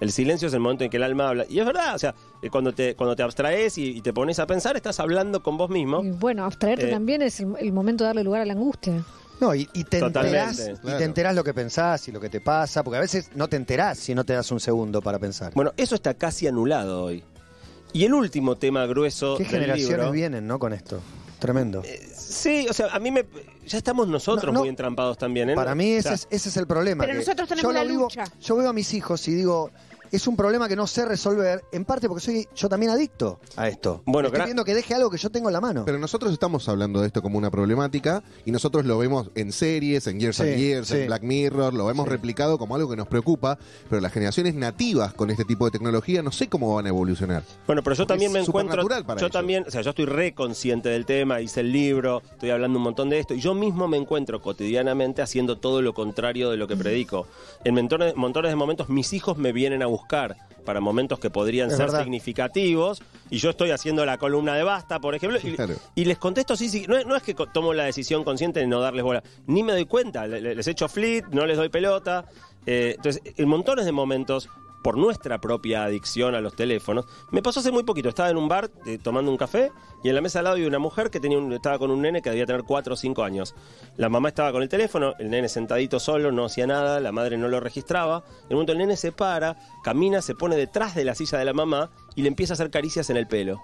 El 0.00 0.12
silencio 0.12 0.48
es 0.48 0.54
el 0.54 0.60
momento 0.60 0.84
en 0.84 0.90
que 0.90 0.96
el 0.96 1.02
alma 1.02 1.28
habla. 1.28 1.44
Y 1.50 1.58
es 1.58 1.66
verdad, 1.66 1.94
o 1.94 1.98
sea, 1.98 2.14
eh, 2.42 2.48
cuando 2.48 2.72
te, 2.72 2.94
cuando 2.94 3.14
te 3.16 3.22
abstraes 3.22 3.76
y, 3.76 3.98
y 3.98 4.00
te 4.00 4.14
pones 4.14 4.38
a 4.38 4.46
pensar, 4.46 4.76
estás 4.76 4.98
hablando 4.98 5.42
con 5.42 5.58
vos 5.58 5.68
mismo. 5.68 6.02
Y 6.02 6.10
bueno, 6.12 6.44
abstraerte 6.44 6.88
Eh, 6.88 6.90
también 6.90 7.20
es 7.20 7.40
el, 7.40 7.54
el 7.58 7.72
momento 7.72 8.04
de 8.04 8.08
darle 8.08 8.24
lugar 8.24 8.40
a 8.40 8.46
la 8.46 8.54
angustia. 8.54 9.04
No, 9.40 9.54
y, 9.54 9.68
y 9.72 9.84
te 9.84 9.98
enterás, 9.98 10.58
y 10.60 10.76
claro. 10.76 10.98
te 10.98 11.04
enterás 11.04 11.34
lo 11.34 11.42
que 11.44 11.54
pensás 11.54 12.06
y 12.08 12.12
lo 12.12 12.20
que 12.20 12.28
te 12.28 12.40
pasa, 12.40 12.82
porque 12.84 12.98
a 12.98 13.00
veces 13.00 13.30
no 13.34 13.48
te 13.48 13.56
enterás 13.56 13.98
si 13.98 14.14
no 14.14 14.24
te 14.24 14.34
das 14.34 14.50
un 14.50 14.60
segundo 14.60 15.00
para 15.00 15.18
pensar. 15.18 15.52
Bueno, 15.54 15.72
eso 15.76 15.94
está 15.94 16.14
casi 16.14 16.46
anulado 16.46 17.04
hoy. 17.04 17.24
Y 17.92 18.04
el 18.04 18.14
último 18.14 18.56
tema 18.56 18.86
grueso 18.86 19.36
¿Qué 19.36 19.44
del 19.44 19.52
generaciones 19.52 19.88
libro. 19.96 20.12
vienen, 20.12 20.46
no? 20.46 20.58
Con 20.58 20.72
esto. 20.72 21.00
Tremendo. 21.40 21.82
Sí, 22.14 22.66
o 22.68 22.72
sea, 22.74 22.88
a 22.92 22.98
mí 23.00 23.10
me. 23.10 23.24
Ya 23.66 23.78
estamos 23.78 24.06
nosotros 24.08 24.44
No, 24.46 24.52
no. 24.52 24.60
muy 24.60 24.68
entrampados 24.68 25.16
también. 25.16 25.50
¿eh? 25.50 25.54
Para 25.54 25.74
mí 25.74 25.94
O 25.94 25.98
ese, 25.98 26.02
sea, 26.02 26.12
es, 26.14 26.28
ese 26.30 26.48
es 26.50 26.56
el 26.58 26.66
problema. 26.66 27.02
Pero 27.04 27.14
que 27.14 27.24
nosotros 27.24 27.48
tenemos 27.48 27.72
yo 27.72 27.78
la 27.78 27.84
vivo- 27.84 28.02
lucha. 28.04 28.24
Yo 28.42 28.56
veo 28.56 28.68
a 28.68 28.72
mis 28.74 28.92
hijos 28.94 29.26
y 29.26 29.34
digo, 29.34 29.70
es 30.16 30.26
un 30.26 30.36
problema 30.36 30.68
que 30.68 30.76
no 30.76 30.86
sé 30.86 31.04
resolver, 31.04 31.64
en 31.72 31.84
parte 31.84 32.08
porque 32.08 32.24
soy 32.24 32.48
yo 32.54 32.68
también 32.68 32.90
adicto 32.92 33.40
a 33.56 33.68
esto. 33.68 34.02
Bueno, 34.06 34.28
Estoy 34.28 34.64
que 34.64 34.74
deje 34.74 34.94
algo 34.94 35.10
que 35.10 35.16
yo 35.18 35.30
tengo 35.30 35.48
en 35.48 35.52
la 35.54 35.60
mano. 35.60 35.84
Pero 35.84 35.98
nosotros 35.98 36.32
estamos 36.32 36.68
hablando 36.68 37.00
de 37.00 37.06
esto 37.06 37.22
como 37.22 37.38
una 37.38 37.50
problemática 37.50 38.22
y 38.44 38.50
nosotros 38.50 38.84
lo 38.84 38.98
vemos 38.98 39.30
en 39.34 39.52
series, 39.52 40.06
en 40.06 40.20
Years 40.20 40.36
Sí, 40.36 40.42
and 40.42 40.56
Years, 40.56 40.88
sí. 40.88 40.96
en 40.98 41.06
Black 41.06 41.22
Mirror, 41.22 41.74
lo 41.74 41.90
hemos 41.90 42.04
Sí. 42.04 42.10
replicado 42.10 42.58
como 42.58 42.74
algo 42.74 42.88
que 42.90 42.96
nos 42.96 43.06
preocupa, 43.08 43.58
pero 43.88 44.00
las 44.00 44.12
generaciones 44.12 44.54
nativas 44.54 45.14
con 45.14 45.30
este 45.30 45.44
tipo 45.44 45.64
de 45.64 45.70
tecnología 45.70 46.22
no 46.22 46.32
sé 46.32 46.48
cómo 46.48 46.74
van 46.74 46.86
a 46.86 46.88
evolucionar. 46.88 47.42
Bueno, 47.66 47.82
pero 47.82 47.94
yo 47.96 48.02
Porque 48.04 48.08
también 48.14 48.32
me 48.32 48.40
encuentro. 48.40 48.86
para 48.86 49.20
Yo 49.20 49.26
ellos. 49.26 49.30
también, 49.32 49.64
o 49.66 49.70
sea, 49.70 49.82
yo 49.82 49.90
estoy 49.90 50.06
re 50.06 50.34
consciente 50.34 50.88
del 50.88 51.06
tema, 51.06 51.40
hice 51.40 51.60
el 51.60 51.72
libro, 51.72 52.22
estoy 52.32 52.50
hablando 52.50 52.78
un 52.78 52.84
montón 52.84 53.08
de 53.10 53.18
esto, 53.18 53.34
y 53.34 53.40
yo 53.40 53.54
mismo 53.54 53.88
me 53.88 53.96
encuentro 53.96 54.40
cotidianamente 54.42 55.22
haciendo 55.22 55.58
todo 55.58 55.82
lo 55.82 55.94
contrario 55.94 56.50
de 56.50 56.56
lo 56.56 56.66
que 56.68 56.76
predico. 56.76 57.26
En 57.64 57.74
montones, 57.74 58.16
montones 58.16 58.50
de 58.50 58.56
momentos, 58.56 58.88
mis 58.88 59.12
hijos 59.12 59.38
me 59.38 59.52
vienen 59.52 59.82
a 59.82 59.86
buscar 59.86 59.99
para 60.64 60.80
momentos 60.80 61.18
que 61.18 61.30
podrían 61.30 61.70
Es 61.70 61.76
ser 61.76 61.86
verdad. 61.86 62.02
significativos, 62.02 63.02
y 63.30 63.38
yo 63.38 63.50
estoy 63.50 63.70
haciendo 63.70 64.04
la 64.04 64.18
columna 64.18 64.54
de 64.54 64.62
basta, 64.62 65.00
por 65.00 65.14
ejemplo, 65.14 65.38
y, 65.42 65.54
Claro. 65.54 65.74
y 65.94 66.04
les 66.04 66.18
contesto 66.18 66.56
sí, 66.56 66.68
sí. 66.68 66.84
No, 66.88 66.96
es- 66.96 67.06
no 67.06 67.16
es 67.16 67.22
que 67.22 67.34
tomo 67.34 67.72
la 67.72 67.84
decisión 67.84 68.24
consciente 68.24 68.60
de 68.60 68.66
no 68.66 68.80
darles 68.80 69.02
bola, 69.02 69.22
ni 69.46 69.62
me 69.62 69.72
doy 69.72 69.86
cuenta, 69.86 70.26
le- 70.26 70.40
le- 70.40 70.54
les 70.54 70.66
echo 70.66 70.88
flit, 70.88 71.24
no 71.32 71.46
les 71.46 71.56
doy 71.56 71.68
pelota. 71.70 72.26
Eh, 72.66 72.92
entonces, 72.96 73.22
en 73.36 73.48
montones 73.48 73.84
de 73.86 73.92
momentos, 73.92 74.48
por 74.82 74.96
nuestra 74.96 75.40
propia 75.40 75.84
adicción 75.84 76.34
a 76.34 76.40
los 76.40 76.54
teléfonos, 76.54 77.06
me 77.30 77.42
pasó 77.42 77.60
hace 77.60 77.70
muy 77.70 77.82
poquito. 77.82 78.08
Estaba 78.08 78.30
en 78.30 78.36
un 78.36 78.48
bar 78.48 78.70
eh, 78.86 78.98
tomando 79.02 79.30
un 79.30 79.36
café 79.36 79.72
y 80.02 80.08
en 80.08 80.14
la 80.14 80.20
mesa 80.20 80.38
al 80.40 80.44
lado 80.44 80.56
había 80.56 80.68
una 80.68 80.78
mujer 80.78 81.10
que 81.10 81.20
tenía 81.20 81.38
un- 81.38 81.52
estaba 81.52 81.78
con 81.78 81.90
un 81.90 82.00
nene 82.02 82.22
que 82.22 82.30
debía 82.30 82.46
tener 82.46 82.62
4 82.64 82.94
o 82.94 82.96
5 82.96 83.22
años. 83.22 83.54
La 83.96 84.08
mamá 84.08 84.28
estaba 84.30 84.52
con 84.52 84.62
el 84.62 84.68
teléfono, 84.68 85.14
el 85.18 85.30
nene 85.30 85.48
sentadito 85.48 86.00
solo, 86.00 86.32
no 86.32 86.46
hacía 86.46 86.66
nada, 86.66 87.00
la 87.00 87.12
madre 87.12 87.36
no 87.36 87.48
lo 87.48 87.60
registraba. 87.60 88.24
En 88.44 88.50
un 88.50 88.54
momento 88.54 88.72
el 88.72 88.78
nene 88.78 88.96
se 88.96 89.12
para, 89.12 89.56
camina, 89.84 90.22
se 90.22 90.34
pone 90.34 90.56
detrás 90.56 90.94
de 90.94 91.04
la 91.04 91.14
silla 91.14 91.38
de 91.38 91.44
la 91.44 91.52
mamá 91.52 91.90
y 92.14 92.22
le 92.22 92.28
empieza 92.28 92.52
a 92.52 92.54
hacer 92.54 92.70
caricias 92.70 93.10
en 93.10 93.16
el 93.16 93.26
pelo 93.26 93.60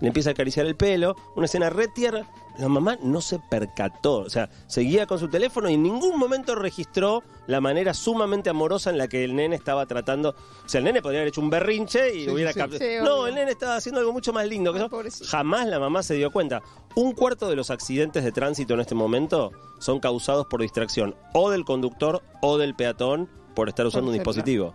le 0.00 0.08
empieza 0.08 0.30
a 0.30 0.32
acariciar 0.32 0.66
el 0.66 0.76
pelo, 0.76 1.14
una 1.36 1.46
escena 1.46 1.70
re 1.70 1.88
tierna. 1.88 2.28
La 2.58 2.68
mamá 2.68 2.98
no 3.00 3.20
se 3.20 3.38
percató, 3.38 4.16
o 4.18 4.30
sea, 4.30 4.50
seguía 4.66 5.06
con 5.06 5.20
su 5.20 5.28
teléfono 5.28 5.70
y 5.70 5.74
en 5.74 5.82
ningún 5.84 6.18
momento 6.18 6.56
registró 6.56 7.22
la 7.46 7.60
manera 7.60 7.94
sumamente 7.94 8.50
amorosa 8.50 8.90
en 8.90 8.98
la 8.98 9.06
que 9.06 9.22
el 9.22 9.36
nene 9.36 9.54
estaba 9.54 9.86
tratando. 9.86 10.34
O 10.64 10.68
sea, 10.68 10.78
el 10.80 10.84
nene 10.84 11.00
podría 11.00 11.20
haber 11.20 11.28
hecho 11.28 11.40
un 11.40 11.50
berrinche 11.50 12.16
y 12.16 12.24
Sí, 12.24 12.30
hubiera 12.30 12.52
sí, 12.52 12.58
cap- 12.58 12.72
sí, 12.72 12.84
No, 13.04 13.28
el 13.28 13.36
nene 13.36 13.52
estaba 13.52 13.76
haciendo 13.76 14.00
algo 14.00 14.12
mucho 14.12 14.32
más 14.32 14.44
lindo 14.48 14.72
que 14.72 14.80
eso. 14.80 14.88
pobrecito. 14.90 15.26
Jamás 15.28 15.68
la 15.68 15.78
mamá 15.78 16.02
se 16.02 16.14
dio 16.14 16.32
cuenta. 16.32 16.60
Un 16.96 17.12
cuarto 17.12 17.48
de 17.48 17.54
los 17.54 17.70
accidentes 17.70 18.24
de 18.24 18.32
tránsito 18.32 18.74
en 18.74 18.80
este 18.80 18.96
momento 18.96 19.52
son 19.78 20.00
causados 20.00 20.46
por 20.46 20.60
distracción 20.60 21.14
o 21.34 21.50
del 21.50 21.64
conductor 21.64 22.22
o 22.42 22.58
del 22.58 22.74
peatón 22.74 23.28
por 23.58 23.68
estar 23.68 23.84
usando 23.84 24.06
un 24.10 24.14
dispositivo. 24.14 24.72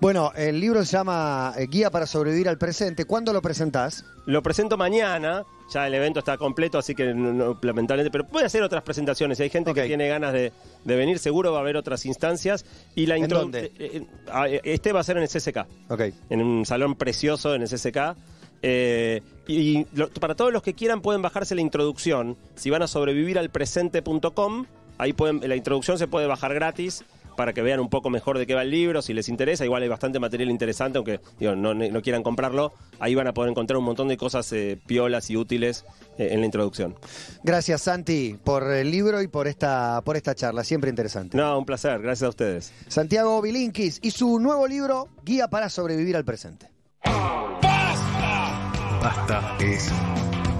Bueno, 0.00 0.32
el 0.34 0.58
libro 0.58 0.84
se 0.84 0.96
llama 0.96 1.54
eh, 1.56 1.68
Guía 1.70 1.92
para 1.92 2.06
sobrevivir 2.06 2.48
al 2.48 2.58
presente. 2.58 3.04
¿Cuándo 3.04 3.32
lo 3.32 3.40
presentás? 3.40 4.04
Lo 4.26 4.42
presento 4.42 4.76
mañana, 4.76 5.44
ya 5.72 5.86
el 5.86 5.94
evento 5.94 6.18
está 6.18 6.36
completo, 6.36 6.76
así 6.76 6.92
que 6.96 7.14
no- 7.14 7.32
no, 7.32 7.56
lamentablemente, 7.62 8.10
pero 8.10 8.26
puede 8.26 8.46
hacer 8.46 8.64
otras 8.64 8.82
presentaciones. 8.82 9.38
Si 9.38 9.44
hay 9.44 9.50
gente 9.50 9.72
que 9.72 9.84
tiene 9.86 10.08
ganas 10.08 10.32
de, 10.32 10.52
de 10.84 10.96
venir, 10.96 11.20
seguro 11.20 11.52
va 11.52 11.58
a 11.58 11.60
haber 11.60 11.76
otras 11.76 12.04
instancias. 12.04 12.66
Y 12.96 13.06
la 13.06 13.16
¿En 13.16 13.28
dónde? 13.28 13.66
eh, 13.66 13.72
eh, 13.78 14.06
ah, 14.32 14.48
Este 14.48 14.92
va 14.92 14.98
a 14.98 15.04
ser 15.04 15.18
en 15.18 15.22
el 15.22 15.28
CCK, 15.28 15.64
Ok. 15.88 16.00
en 16.28 16.42
un 16.42 16.66
salón 16.66 16.96
precioso 16.96 17.54
en 17.54 17.62
el 17.62 17.68
CCK. 17.68 18.16
Eh, 18.62 19.22
y 19.46 19.86
lo- 19.94 20.08
para 20.10 20.34
todos 20.34 20.52
los 20.52 20.64
que 20.64 20.74
quieran 20.74 21.00
pueden 21.00 21.22
bajarse 21.22 21.54
la 21.54 21.60
introducción. 21.60 22.36
Si 22.56 22.70
van 22.70 22.82
a 22.82 22.88
sobrevivir 22.88 23.38
al 23.38 23.50
presente.com, 23.50 24.66
ahí 24.98 25.12
pueden, 25.12 25.48
la 25.48 25.54
introducción 25.54 25.96
se 25.96 26.08
puede 26.08 26.26
bajar 26.26 26.52
gratis 26.54 27.04
para 27.36 27.52
que 27.52 27.62
vean 27.62 27.80
un 27.80 27.88
poco 27.88 28.10
mejor 28.10 28.38
de 28.38 28.46
qué 28.46 28.54
va 28.54 28.62
el 28.62 28.70
libro, 28.70 29.02
si 29.02 29.12
les 29.14 29.28
interesa, 29.28 29.64
igual 29.64 29.82
hay 29.82 29.88
bastante 29.88 30.18
material 30.18 30.50
interesante, 30.50 30.98
aunque 30.98 31.20
no, 31.40 31.74
no 31.74 32.02
quieran 32.02 32.22
comprarlo, 32.22 32.72
ahí 32.98 33.14
van 33.14 33.26
a 33.26 33.34
poder 33.34 33.50
encontrar 33.50 33.78
un 33.78 33.84
montón 33.84 34.08
de 34.08 34.16
cosas 34.16 34.52
eh, 34.52 34.78
piolas 34.86 35.30
y 35.30 35.36
útiles 35.36 35.84
eh, 36.18 36.28
en 36.32 36.40
la 36.40 36.46
introducción. 36.46 36.96
Gracias 37.42 37.82
Santi 37.82 38.38
por 38.42 38.70
el 38.72 38.90
libro 38.90 39.22
y 39.22 39.28
por 39.28 39.46
esta, 39.46 40.00
por 40.04 40.16
esta 40.16 40.34
charla, 40.34 40.64
siempre 40.64 40.90
interesante. 40.90 41.36
No, 41.36 41.58
un 41.58 41.64
placer, 41.64 42.00
gracias 42.00 42.26
a 42.26 42.30
ustedes. 42.30 42.72
Santiago 42.88 43.40
Bilinkis 43.42 44.00
y 44.02 44.10
su 44.10 44.38
nuevo 44.38 44.66
libro, 44.66 45.08
Guía 45.24 45.48
para 45.48 45.68
sobrevivir 45.68 46.16
al 46.16 46.24
presente. 46.24 46.70
¡Basta! 47.04 48.70
Basta 49.00 49.56
es 49.60 49.92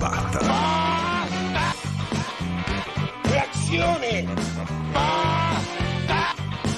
basta. 0.01 0.39
¡Basta! 0.41 1.75
¡Reacciones! 3.25 4.27
¡Basta! 4.95 5.26